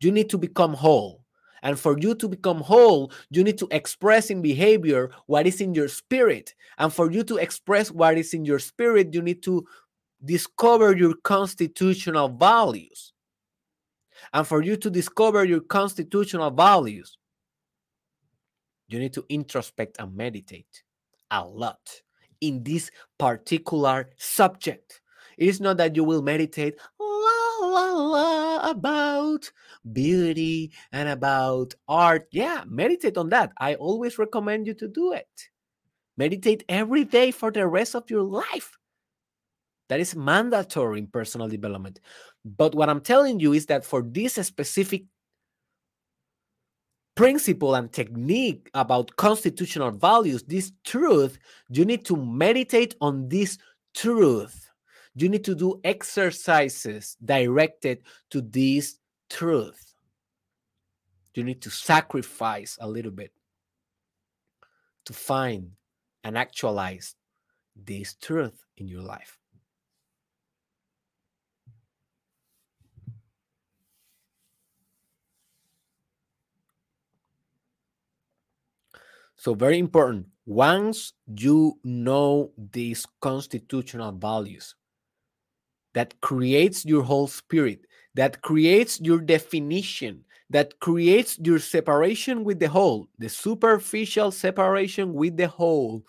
[0.00, 1.24] you need to become whole.
[1.62, 5.74] And for you to become whole, you need to express in behavior what is in
[5.74, 6.54] your spirit.
[6.76, 9.66] And for you to express what is in your spirit, you need to
[10.22, 13.13] discover your constitutional values.
[14.32, 17.18] And for you to discover your constitutional values,
[18.88, 20.82] you need to introspect and meditate
[21.30, 22.02] a lot
[22.40, 25.00] in this particular subject.
[25.38, 29.50] It is not that you will meditate la la la about
[29.92, 32.28] beauty and about art.
[32.30, 33.52] Yeah, meditate on that.
[33.58, 35.28] I always recommend you to do it.
[36.16, 38.78] Meditate every day for the rest of your life.
[39.88, 42.00] That is mandatory in personal development.
[42.44, 45.04] But what I'm telling you is that for this specific
[47.14, 51.38] principle and technique about constitutional values, this truth,
[51.70, 53.56] you need to meditate on this
[53.94, 54.68] truth.
[55.14, 58.98] You need to do exercises directed to this
[59.30, 59.94] truth.
[61.34, 63.32] You need to sacrifice a little bit
[65.06, 65.70] to find
[66.24, 67.14] and actualize
[67.76, 69.38] this truth in your life.
[79.44, 80.28] So, very important.
[80.46, 84.74] Once you know these constitutional values,
[85.92, 87.80] that creates your whole spirit,
[88.14, 95.36] that creates your definition, that creates your separation with the whole, the superficial separation with
[95.36, 96.06] the whole.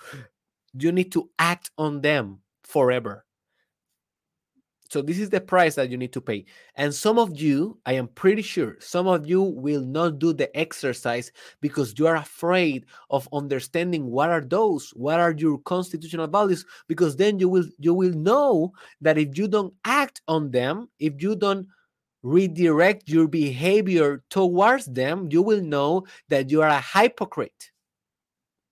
[0.74, 3.26] You need to act on them forever.
[4.90, 6.46] So this is the price that you need to pay.
[6.76, 10.56] And some of you, I am pretty sure, some of you will not do the
[10.56, 16.66] exercise because you are afraid of understanding what are those, what are your constitutional values
[16.88, 21.22] because then you will you will know that if you don't act on them, if
[21.22, 21.68] you don't
[22.22, 27.72] redirect your behavior towards them, you will know that you are a hypocrite.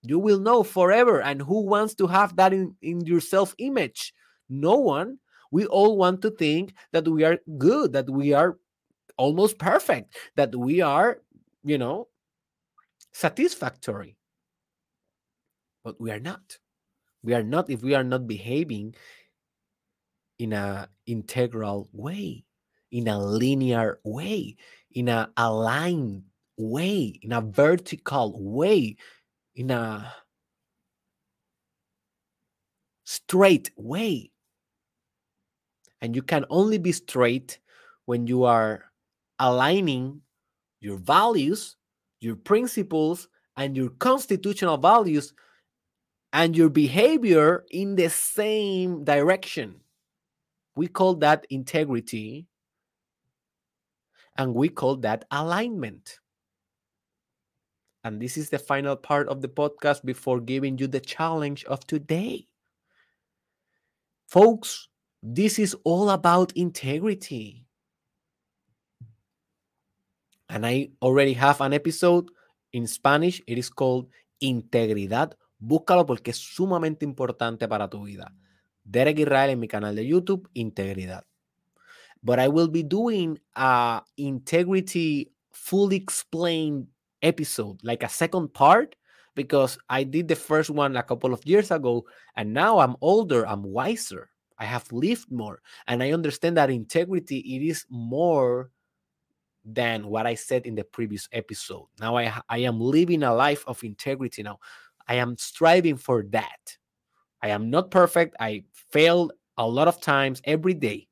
[0.04, 1.22] You will know forever.
[1.22, 4.14] And who wants to have that in, in your self image?
[4.50, 5.20] No one
[5.54, 8.58] we all want to think that we are good, that we are
[9.18, 11.22] almost perfect, that we are,
[11.64, 12.08] you know,
[13.12, 14.18] satisfactory.
[15.84, 16.58] But we are not.
[17.22, 18.96] We are not if we are not behaving
[20.40, 22.46] in a integral way,
[22.90, 24.58] in a linear way,
[24.90, 26.24] in a aligned
[26.58, 28.98] way, in a vertical way,
[29.54, 30.12] in a
[33.04, 34.33] straight way.
[36.04, 37.60] And you can only be straight
[38.06, 38.84] when you are
[39.40, 40.20] aligning
[40.82, 41.78] your values,
[42.20, 45.34] your principles, and your constitutional values
[46.34, 49.80] and your behavior in the same direction.
[50.76, 52.48] We call that integrity
[54.38, 56.20] and we call that alignment.
[58.04, 61.88] And this is the final part of the podcast before giving you the challenge of
[61.88, 62.48] today.
[64.28, 64.90] Folks,
[65.24, 67.66] this is all about integrity.
[70.50, 72.30] And I already have an episode
[72.74, 73.42] in Spanish.
[73.48, 74.10] It is called
[74.44, 75.34] Integridad.
[75.58, 78.34] Búscalo porque es sumamente importante para tu vida.
[78.84, 81.24] Derek Israel en mi canal de YouTube, Integridad.
[82.22, 86.88] But I will be doing a integrity fully explained
[87.22, 88.98] episode, like a second part,
[89.36, 92.04] because I did the first one a couple of years ago,
[92.36, 94.33] and now I'm older, I'm wiser.
[94.64, 95.62] I have lived more.
[95.88, 98.72] And I understand that integrity, it is more
[99.66, 101.88] than what I said in the previous episode.
[102.00, 104.60] Now I, I am living a life of integrity now.
[105.08, 106.78] I am striving for that.
[107.42, 108.36] I am not perfect.
[108.40, 111.08] I failed a lot of times every day.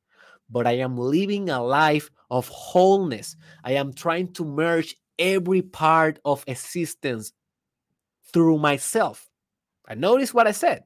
[0.50, 3.36] but I am living a life of wholeness.
[3.64, 7.32] I am trying to merge every part of existence
[8.32, 9.30] through myself.
[9.88, 10.84] I notice what I said.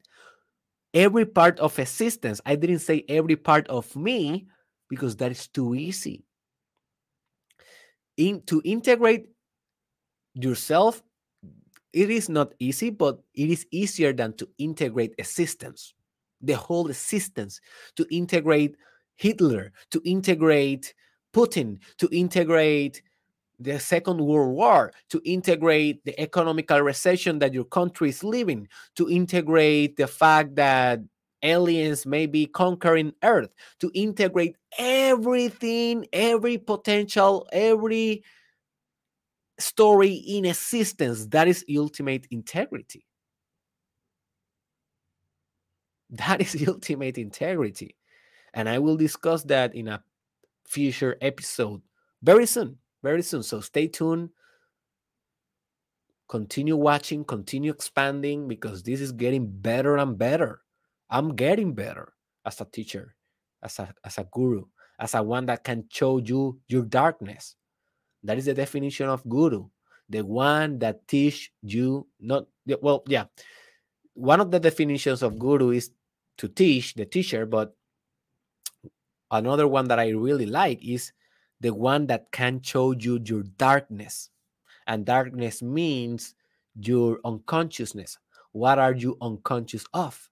[0.96, 2.40] Every part of existence.
[2.46, 4.46] I didn't say every part of me
[4.88, 6.24] because that is too easy.
[8.16, 9.26] In, to integrate
[10.32, 11.02] yourself,
[11.92, 15.92] it is not easy, but it is easier than to integrate existence,
[16.40, 17.60] the whole existence,
[17.96, 18.76] to integrate
[19.16, 20.94] Hitler, to integrate
[21.34, 23.02] Putin, to integrate
[23.58, 29.08] the Second World War, to integrate the economical recession that your country is living, to
[29.08, 31.00] integrate the fact that
[31.42, 33.50] aliens may be conquering Earth,
[33.80, 38.22] to integrate everything, every potential, every
[39.58, 41.26] story in existence.
[41.26, 43.06] That is ultimate integrity.
[46.10, 47.96] That is ultimate integrity.
[48.54, 50.02] And I will discuss that in a
[50.66, 51.82] future episode
[52.22, 53.42] very soon very soon.
[53.42, 54.30] So stay tuned.
[56.28, 60.62] Continue watching, continue expanding because this is getting better and better.
[61.08, 62.12] I'm getting better
[62.44, 63.14] as a teacher,
[63.62, 64.64] as a, as a guru,
[64.98, 67.54] as a one that can show you your darkness.
[68.24, 69.68] That is the definition of guru,
[70.08, 72.46] the one that teach you not
[72.80, 73.26] well, yeah.
[74.14, 75.90] One of the definitions of guru is
[76.38, 77.76] to teach the teacher, but
[79.30, 81.12] another one that I really like is
[81.60, 84.30] the one that can show you your darkness.
[84.86, 86.34] And darkness means
[86.80, 88.18] your unconsciousness.
[88.52, 90.30] What are you unconscious of?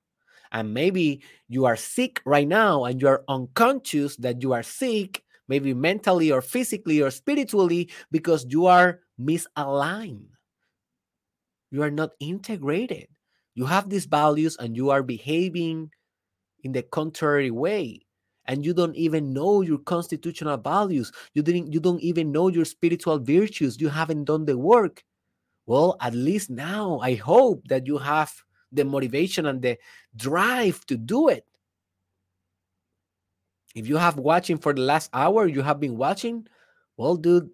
[0.52, 5.24] And maybe you are sick right now and you are unconscious that you are sick,
[5.48, 10.28] maybe mentally or physically or spiritually, because you are misaligned.
[11.70, 13.08] You are not integrated.
[13.54, 15.90] You have these values and you are behaving
[16.62, 18.03] in the contrary way
[18.46, 21.12] and you don't even know your constitutional values.
[21.32, 23.80] You didn't you don't even know your spiritual virtues.
[23.80, 25.02] You haven't done the work.
[25.66, 28.32] Well at least now i hope that you have
[28.70, 29.78] the motivation and the
[30.16, 31.46] drive to do it.
[33.74, 36.46] If you have watching for the last hour you have been watching
[36.96, 37.48] well dude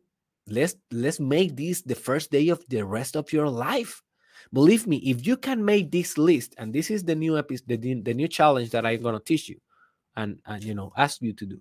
[0.48, 4.02] let's let's make this the first day of the rest of your life.
[4.52, 7.94] Believe me if you can make this list and this is the new episode the,
[8.02, 9.60] the new challenge that i'm going to teach you
[10.16, 11.60] and, and you know ask you to do.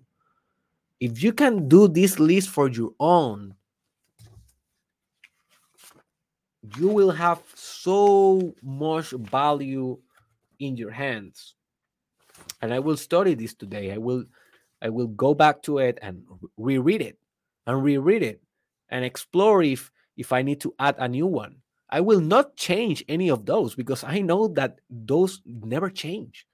[1.00, 3.54] If you can do this list for your own
[6.76, 9.98] you will have so much value
[10.58, 11.54] in your hands.
[12.62, 13.92] And i will study this today.
[13.92, 14.24] I will
[14.82, 16.22] i will go back to it and
[16.56, 17.18] reread it
[17.66, 18.42] and reread it
[18.88, 21.56] and explore if if i need to add a new one.
[21.92, 26.46] I will not change any of those because i know that those never change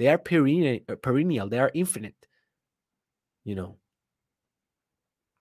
[0.00, 1.46] they are perennial, uh, perennial.
[1.50, 2.16] They are infinite.
[3.44, 3.76] You know,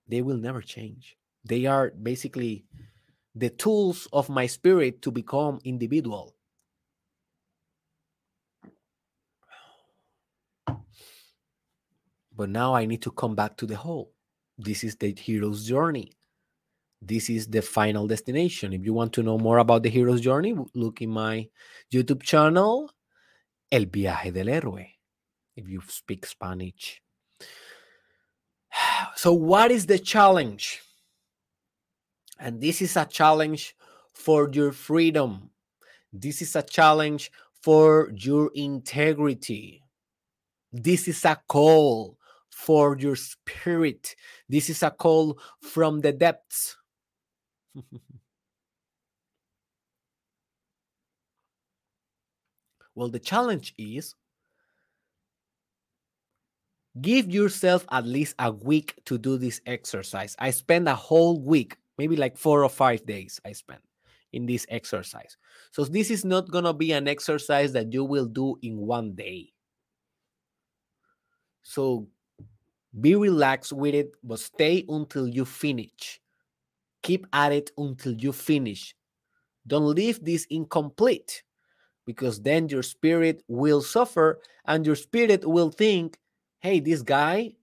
[0.06, 1.15] they will never change.
[1.45, 2.65] They are basically
[3.34, 6.36] the tools of my spirit to become individual.
[12.36, 14.11] But now I need to come back to the whole.
[14.57, 16.11] This is the hero's journey.
[17.02, 18.73] This is the final destination.
[18.73, 21.48] If you want to know more about the hero's journey, look in my
[21.94, 22.91] YouTube channel
[23.71, 24.95] El viaje del héroe,
[25.55, 27.01] if you speak Spanish.
[29.15, 30.81] So, what is the challenge?
[32.39, 33.75] And this is a challenge
[34.13, 35.49] for your freedom.
[36.13, 37.31] This is a challenge
[37.61, 39.83] for your integrity.
[40.71, 42.17] This is a call
[42.49, 44.15] for your spirit.
[44.47, 46.77] This is a call from the depths.
[52.99, 54.13] Well, the challenge is
[56.99, 60.35] give yourself at least a week to do this exercise.
[60.38, 63.80] I spend a whole week, maybe like four or five days I spend
[64.34, 65.38] in this exercise.
[65.71, 69.15] So this is not going to be an exercise that you will do in one
[69.15, 69.53] day.
[71.63, 72.09] So
[72.99, 76.19] be relaxed with it, but stay until you finish.
[77.03, 78.93] Keep at it until you finish.
[79.65, 81.43] Don't leave this incomplete
[82.10, 86.18] because then your spirit will suffer and your spirit will think,
[86.57, 87.53] hey, this guy,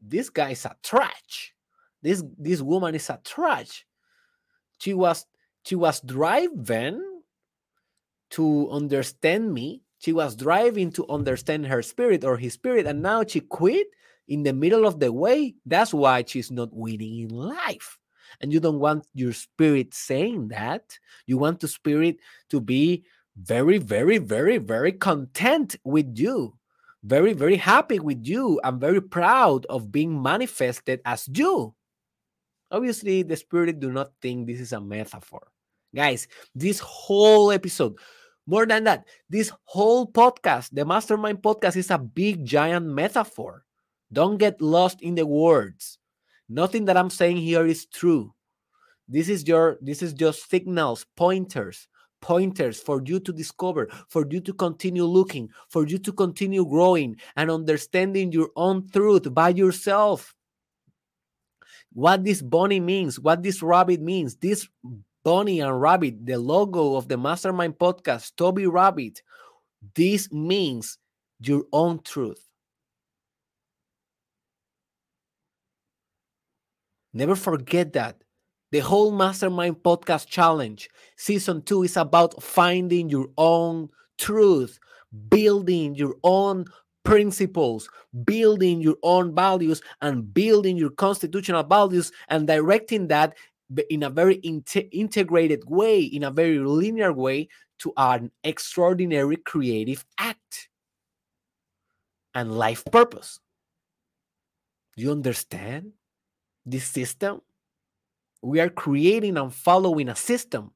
[0.00, 1.52] this guy is a trash.
[2.00, 3.84] This this woman is a trash.
[4.78, 5.26] She was
[5.62, 7.04] she was driving
[8.30, 9.82] to understand me.
[9.98, 13.88] She was driving to understand her spirit or his spirit, and now she quit
[14.26, 15.54] in the middle of the way.
[15.66, 17.98] That's why she's not winning in life.
[18.40, 20.98] And you don't want your spirit saying that.
[21.26, 22.16] You want the spirit
[22.48, 23.04] to be
[23.36, 26.56] very, very, very, very content with you
[27.06, 28.60] very, very happy with you.
[28.64, 31.72] I'm very proud of being manifested as you.
[32.72, 35.46] Obviously, the spirit do not think this is a metaphor.
[35.94, 37.94] Guys, this whole episode,
[38.44, 43.64] more than that, this whole podcast, the Mastermind podcast, is a big, giant metaphor.
[44.12, 45.98] Don't get lost in the words.
[46.48, 48.34] Nothing that I'm saying here is true.
[49.08, 51.86] This is your this is just signals, pointers,
[52.26, 57.14] pointers for you to discover, for you to continue looking, for you to continue growing
[57.36, 60.34] and understanding your own truth by yourself.
[61.92, 64.66] What this bunny means, what this rabbit means, this
[65.22, 69.22] bunny and rabbit, the logo of the Mastermind podcast, Toby Rabbit,
[69.94, 70.98] this means
[71.38, 72.42] your own truth.
[77.12, 78.25] Never forget that.
[78.76, 83.88] The whole Mastermind Podcast Challenge, Season 2, is about finding your own
[84.18, 84.78] truth,
[85.30, 86.66] building your own
[87.02, 87.88] principles,
[88.26, 93.34] building your own values, and building your constitutional values and directing that
[93.88, 97.48] in a very integrated way, in a very linear way,
[97.78, 100.68] to an extraordinary creative act
[102.34, 103.40] and life purpose.
[104.98, 105.92] Do you understand?
[106.66, 107.40] this system.
[108.46, 110.70] We are creating and following a system.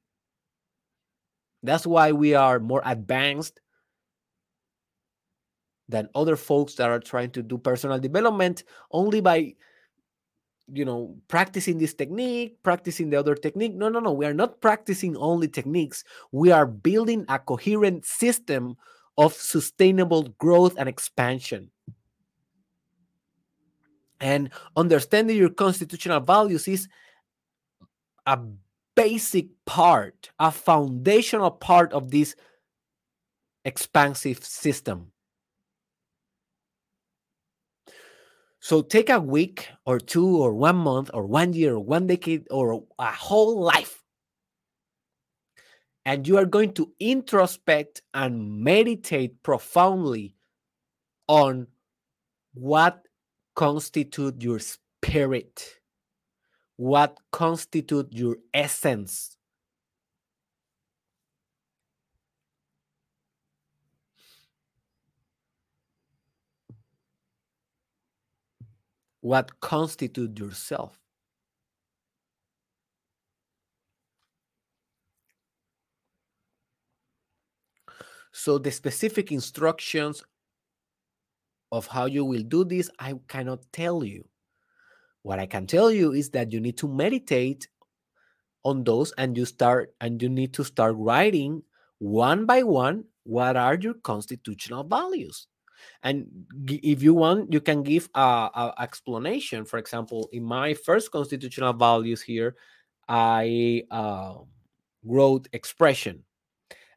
[1.63, 3.61] That's why we are more advanced
[5.89, 9.55] than other folks that are trying to do personal development only by
[10.73, 13.75] you know practicing this technique practicing the other technique.
[13.75, 16.03] No no no we are not practicing only techniques.
[16.33, 18.77] We are building a coherent system
[19.17, 21.71] of sustainable growth and expansion.
[24.21, 26.89] And understanding your constitutional values is
[28.27, 28.39] a
[28.95, 32.35] basic part, a foundational part of this
[33.65, 35.13] expansive system.
[38.61, 42.47] So take a week or two or one month or one year or one decade
[42.51, 44.05] or a whole life.
[46.05, 50.35] And you are going to introspect and meditate profoundly
[51.27, 51.69] on
[52.55, 53.07] what
[53.55, 55.80] constitute your spirit?
[56.81, 59.37] What constitute your essence?
[69.21, 70.99] What constitute yourself?
[78.33, 80.25] So the specific instructions
[81.71, 84.30] of how you will do this, I cannot tell you.
[85.23, 87.69] What I can tell you is that you need to meditate
[88.65, 91.63] on those and you start and you need to start writing
[91.99, 95.47] one by one what are your constitutional values.
[96.03, 96.27] And
[96.69, 99.65] if you want you can give a, a, explanation.
[99.65, 102.57] For example in my first constitutional values here
[103.09, 104.35] i uh,
[105.05, 106.25] wrote expression.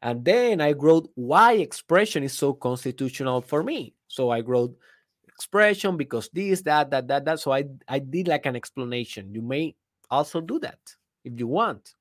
[0.02, 3.94] And then I wrote why expression is so constitutional for me.
[4.06, 4.76] So I wrote
[5.36, 7.40] expression because this, that, that, that, that.
[7.40, 9.34] So I, I did like an explanation.
[9.34, 9.74] You may
[10.10, 10.78] also do that
[11.24, 11.94] if you want.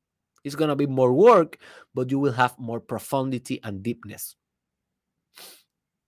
[0.44, 1.58] It's going to be more work,
[1.94, 4.36] but you will have more profundity and deepness.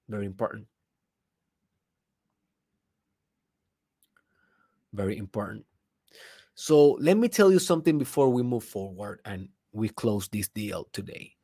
[0.09, 0.67] Very important.
[4.93, 5.65] Very important.
[6.53, 10.87] So let me tell you something before we move forward and we close this deal
[10.93, 11.35] today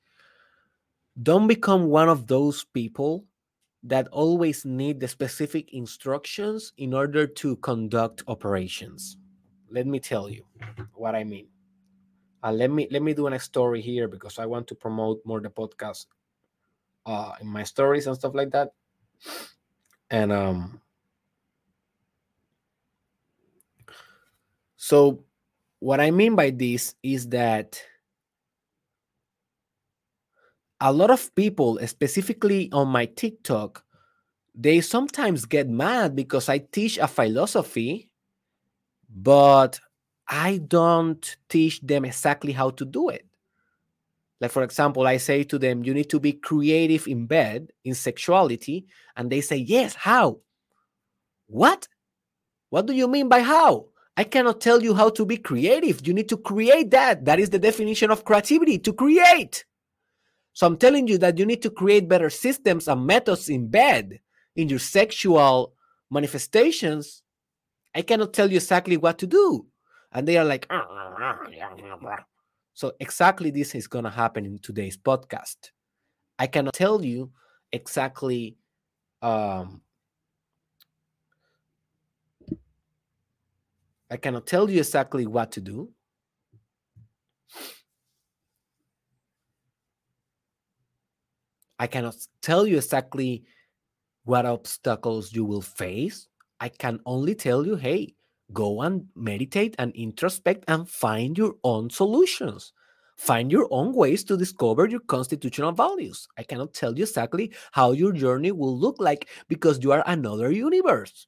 [1.22, 3.26] don't become one of those people
[3.84, 9.18] that always need the specific instructions in order to conduct operations.
[9.70, 10.45] Let me tell you
[10.94, 11.48] what I mean.
[12.44, 15.40] Uh, let me let me do a story here because I want to promote more
[15.40, 16.08] the podcast
[17.06, 18.74] uh, in my stories and stuff like that.
[20.10, 20.82] And um,
[24.76, 25.24] so
[25.80, 27.82] what I mean by this is that
[30.82, 33.84] a lot of people, specifically on my TikTok,
[34.56, 38.10] they sometimes get mad because I teach a philosophy,
[39.08, 39.80] but
[40.28, 43.26] I don't teach them exactly how to do it.
[44.41, 47.94] Like, for example, I say to them, you need to be creative in bed, in
[47.94, 48.88] sexuality.
[49.16, 50.40] And they say, yes, how?
[51.45, 51.88] What?
[52.72, 53.90] What do you mean by how?
[54.18, 56.06] I cannot tell you how to be creative.
[56.08, 57.26] You need to create that.
[57.26, 59.64] That is the definition of creativity to create.
[60.53, 64.19] So I'm telling you that you need to create better systems and methods in bed
[64.56, 65.73] in your sexual
[66.10, 67.23] manifestations.
[67.95, 69.65] I cannot tell you exactly what to do.
[70.11, 72.26] And they are like, ah, ah, ah,
[72.73, 75.72] so exactly this is going to happen in today's podcast.
[76.38, 77.32] I cannot tell you
[77.72, 78.57] exactly
[79.22, 79.82] um,
[84.11, 85.90] I cannot tell you exactly what to do.
[91.82, 93.44] I cannot tell you exactly
[94.24, 96.28] what obstacles you will face.
[96.60, 98.14] I can only tell you, hey,
[98.53, 102.72] go and meditate and introspect and find your own solutions.
[103.18, 106.28] Find your own ways to discover your constitutional values.
[106.38, 110.52] I cannot tell you exactly how your journey will look like because you are another
[110.52, 111.26] universe.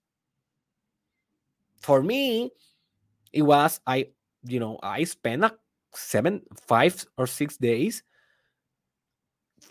[1.81, 2.51] For me,
[3.31, 4.09] it was I,
[4.45, 5.55] you know, I spent a
[5.95, 8.03] seven, five or six days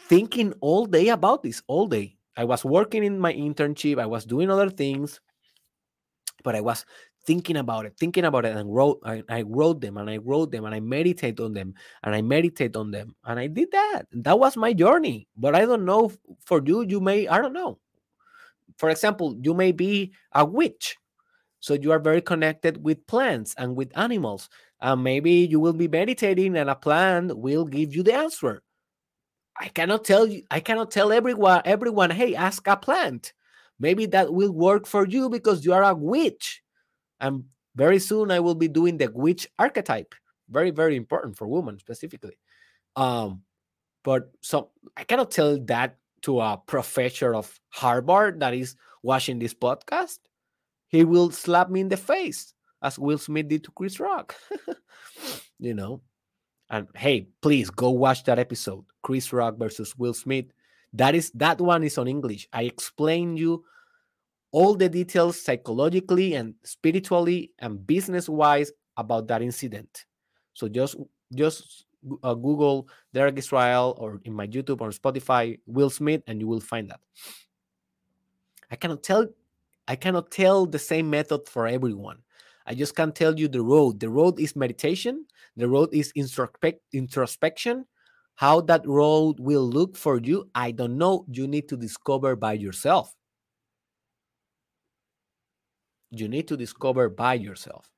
[0.08, 2.16] thinking all day about this, all day.
[2.36, 5.20] I was working in my internship, I was doing other things,
[6.42, 6.84] but I was
[7.24, 9.00] thinking about it, thinking about it, and wrote.
[9.04, 12.22] I, I wrote them, and I wrote them, and I meditate on them, and I
[12.22, 14.04] meditate on them, and I did that.
[14.12, 15.28] That was my journey.
[15.36, 16.12] But I don't know
[16.44, 16.82] for you.
[16.82, 17.78] You may I don't know.
[18.76, 20.96] For example, you may be a witch,
[21.60, 24.48] so you are very connected with plants and with animals,
[24.80, 28.62] and maybe you will be meditating, and a plant will give you the answer.
[29.58, 30.42] I cannot tell you.
[30.50, 31.62] I cannot tell everyone.
[31.64, 33.32] Everyone, hey, ask a plant.
[33.78, 36.62] Maybe that will work for you because you are a witch
[37.20, 40.14] and very soon I will be doing the witch archetype.
[40.50, 42.36] Very, very important for women specifically.
[42.96, 43.42] Um,
[44.04, 49.54] but so I cannot tell that to a professor of Harvard that is watching this
[49.54, 50.18] podcast.
[50.88, 52.52] He will slap me in the face
[52.82, 54.34] as Will Smith did to Chris Rock.
[55.58, 56.02] you know.
[56.72, 60.46] And hey, please go watch that episode, Chris Rock versus Will Smith.
[60.94, 62.48] That is that one is on English.
[62.52, 63.64] I explain you
[64.52, 70.06] all the details psychologically and spiritually and business wise about that incident.
[70.54, 70.96] So just
[71.34, 71.84] just
[72.22, 76.60] uh, Google Derek Israel or in my YouTube or Spotify Will Smith and you will
[76.60, 77.00] find that.
[78.70, 79.28] I cannot tell
[79.88, 82.18] I cannot tell the same method for everyone.
[82.66, 84.00] I just can't tell you the road.
[84.00, 85.26] The road is meditation.
[85.56, 87.86] The road is introspection.
[88.34, 91.26] How that road will look for you, I don't know.
[91.28, 93.14] You need to discover by yourself
[96.12, 97.90] you need to discover by yourself.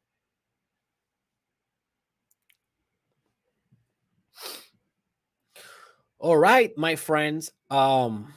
[6.19, 8.33] All right, my friends, um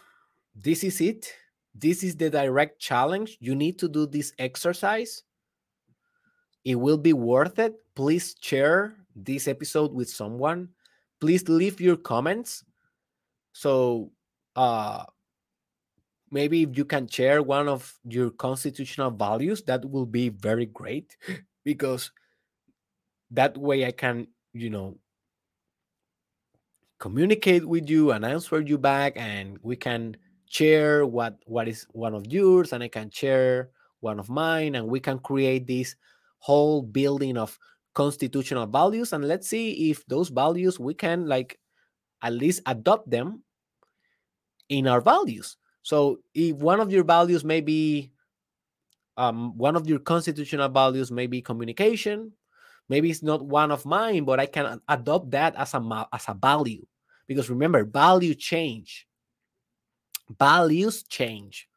[0.55, 1.31] this is it.
[1.75, 3.37] This is the direct challenge.
[3.39, 5.21] You need to do this exercise.
[6.67, 7.79] It will be worth it.
[7.95, 10.67] Please share this episode with someone.
[11.21, 12.65] Please leave your comments.
[13.53, 14.11] So
[14.57, 15.05] uh
[16.29, 21.15] maybe if you can share one of your constitutional values that will be very great
[21.63, 22.11] because
[23.31, 24.97] that way i can you know
[26.99, 30.17] communicate with you and answer you back and we can
[30.47, 33.69] share what what is one of yours and i can share
[33.99, 35.95] one of mine and we can create this
[36.39, 37.57] whole building of
[37.93, 41.59] constitutional values and let's see if those values we can like
[42.21, 43.41] at least adopt them
[44.69, 48.11] in our values so if one of your values may be
[49.17, 52.31] um, one of your constitutional values may be communication,
[52.87, 56.35] maybe it's not one of mine, but I can adopt that as a as a
[56.35, 56.85] value
[57.27, 59.07] because remember, value change.
[60.37, 61.67] Values change.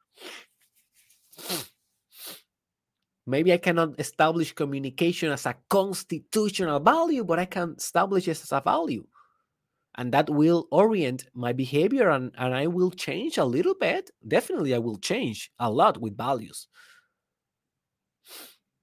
[3.31, 8.51] Maybe I cannot establish communication as a constitutional value, but I can establish it as
[8.51, 9.07] a value.
[9.95, 14.11] And that will orient my behavior and, and i will change a little bit.
[14.27, 16.67] Definitely i will change a lot with values.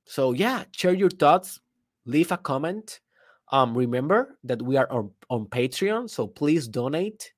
[0.06, 1.60] So yeah share your thoughts.
[2.06, 3.02] Leave a comment.
[3.52, 7.34] Um, remember that we are on, on patreon so please donate.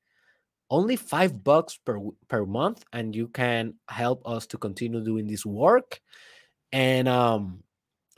[0.69, 5.43] Only five bucks per per month and you can help us to continue doing this
[5.43, 6.01] work
[6.71, 7.63] and um,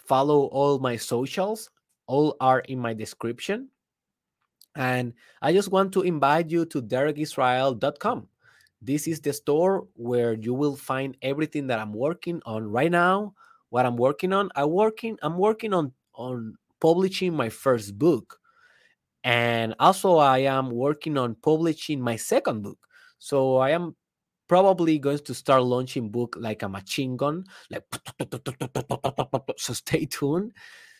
[0.05, 1.69] follow all my socials
[2.07, 3.69] all are in my description
[4.75, 8.27] and I just want to invite you to derekisrael.com.
[8.81, 13.33] This is the store where you will find everything that I'm working on right now.
[13.69, 18.39] What I'm working on, I working, I'm working on on publishing my first book.
[19.23, 22.79] And also I am working on publishing my second book.
[23.19, 23.95] So I am
[24.51, 27.87] probably going to start launching book like a machine gun, like
[29.57, 30.51] so stay tuned.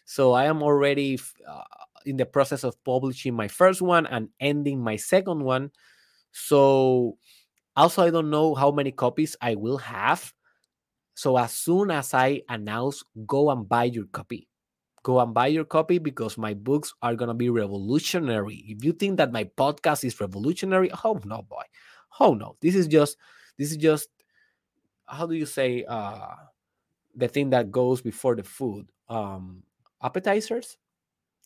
[0.06, 1.68] So I am already uh,
[2.06, 5.72] in the process of publishing my first one and ending my second one.
[6.32, 7.18] So
[7.76, 10.32] also I don't know how many copies I will have.
[11.16, 14.48] So as soon as I announce, go and buy your copy.
[15.04, 18.64] Go and buy your copy because my books are gonna be revolutionary.
[18.66, 21.64] If you think that my podcast is revolutionary, oh no, boy,
[22.22, 23.18] oh no, this is just
[23.62, 24.10] this is just
[25.06, 26.34] how do you say uh
[27.16, 28.90] the thing that goes before the food?
[29.08, 29.62] Um
[30.02, 30.78] appetizers?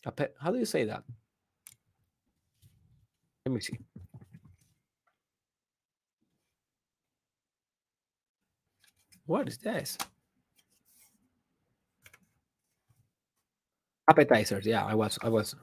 [0.06, 1.04] Appe- how do you say that?
[3.44, 3.78] Let me see.
[9.26, 9.98] What is this?
[14.08, 15.54] Appetizers yeah i was i was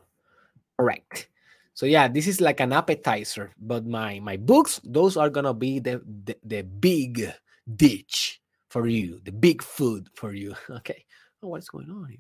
[0.77, 1.29] correct
[1.73, 5.79] so yeah this is like an appetizer but my my books those are gonna be
[5.79, 7.31] the the, the big
[7.75, 8.39] dish
[8.69, 10.55] for you the big food for you.
[10.69, 11.05] Okay
[11.41, 12.19] oh, what's going on here?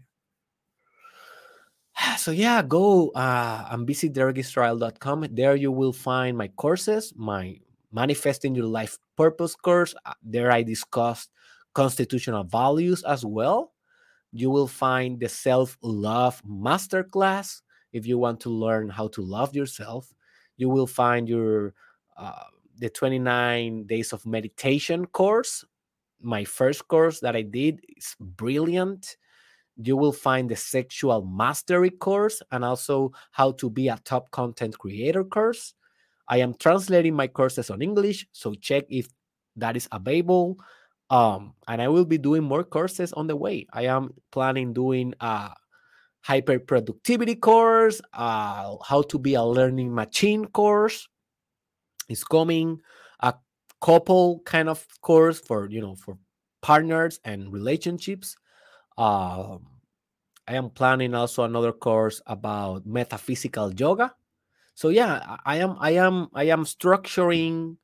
[2.17, 7.57] So yeah go uh, and visit derekisrael.com there you will find my courses my
[7.91, 9.93] manifesting your life purpose course.
[10.05, 11.29] Uh, there i discussed
[11.73, 13.73] constitutional values as well.
[14.31, 17.61] You will find the self-love masterclass
[17.93, 20.13] if you want to learn how to love yourself
[20.57, 21.73] you will find your
[22.17, 22.43] uh,
[22.77, 25.63] the 29 days of meditation course
[26.21, 29.17] my first course that i did is brilliant
[29.77, 34.77] you will find the sexual mastery course and also how to be a top content
[34.77, 35.73] creator course.
[36.27, 39.07] I am translating my courses on English, so check if
[39.55, 40.57] that is available.
[41.09, 43.67] Um, and I will be doing more courses on the way.
[43.73, 45.51] I am planning doing a
[46.23, 51.07] hyper productivity course, uh, how to be a learning machine course.
[52.09, 52.81] Is coming
[53.21, 53.33] a
[53.81, 56.17] couple kind of course for you know for
[56.61, 58.35] partners and relationships
[58.97, 59.65] um,
[60.47, 64.13] I am planning also another course about metaphysical yoga.
[64.75, 67.77] So yeah, I I am I am I am structuring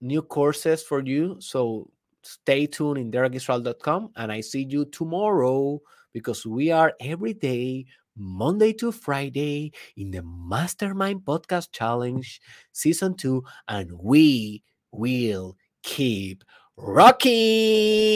[0.00, 1.36] new courses for you.
[1.38, 1.90] So
[2.22, 5.80] stay tuned in derekisrael.com and I see you tomorrow
[6.12, 7.86] because we are every day,
[8.16, 12.40] Monday to Friday, in the Mastermind Podcast Challenge
[12.72, 14.62] Season 2, and we
[14.92, 16.44] will keep
[16.76, 18.12] rocking.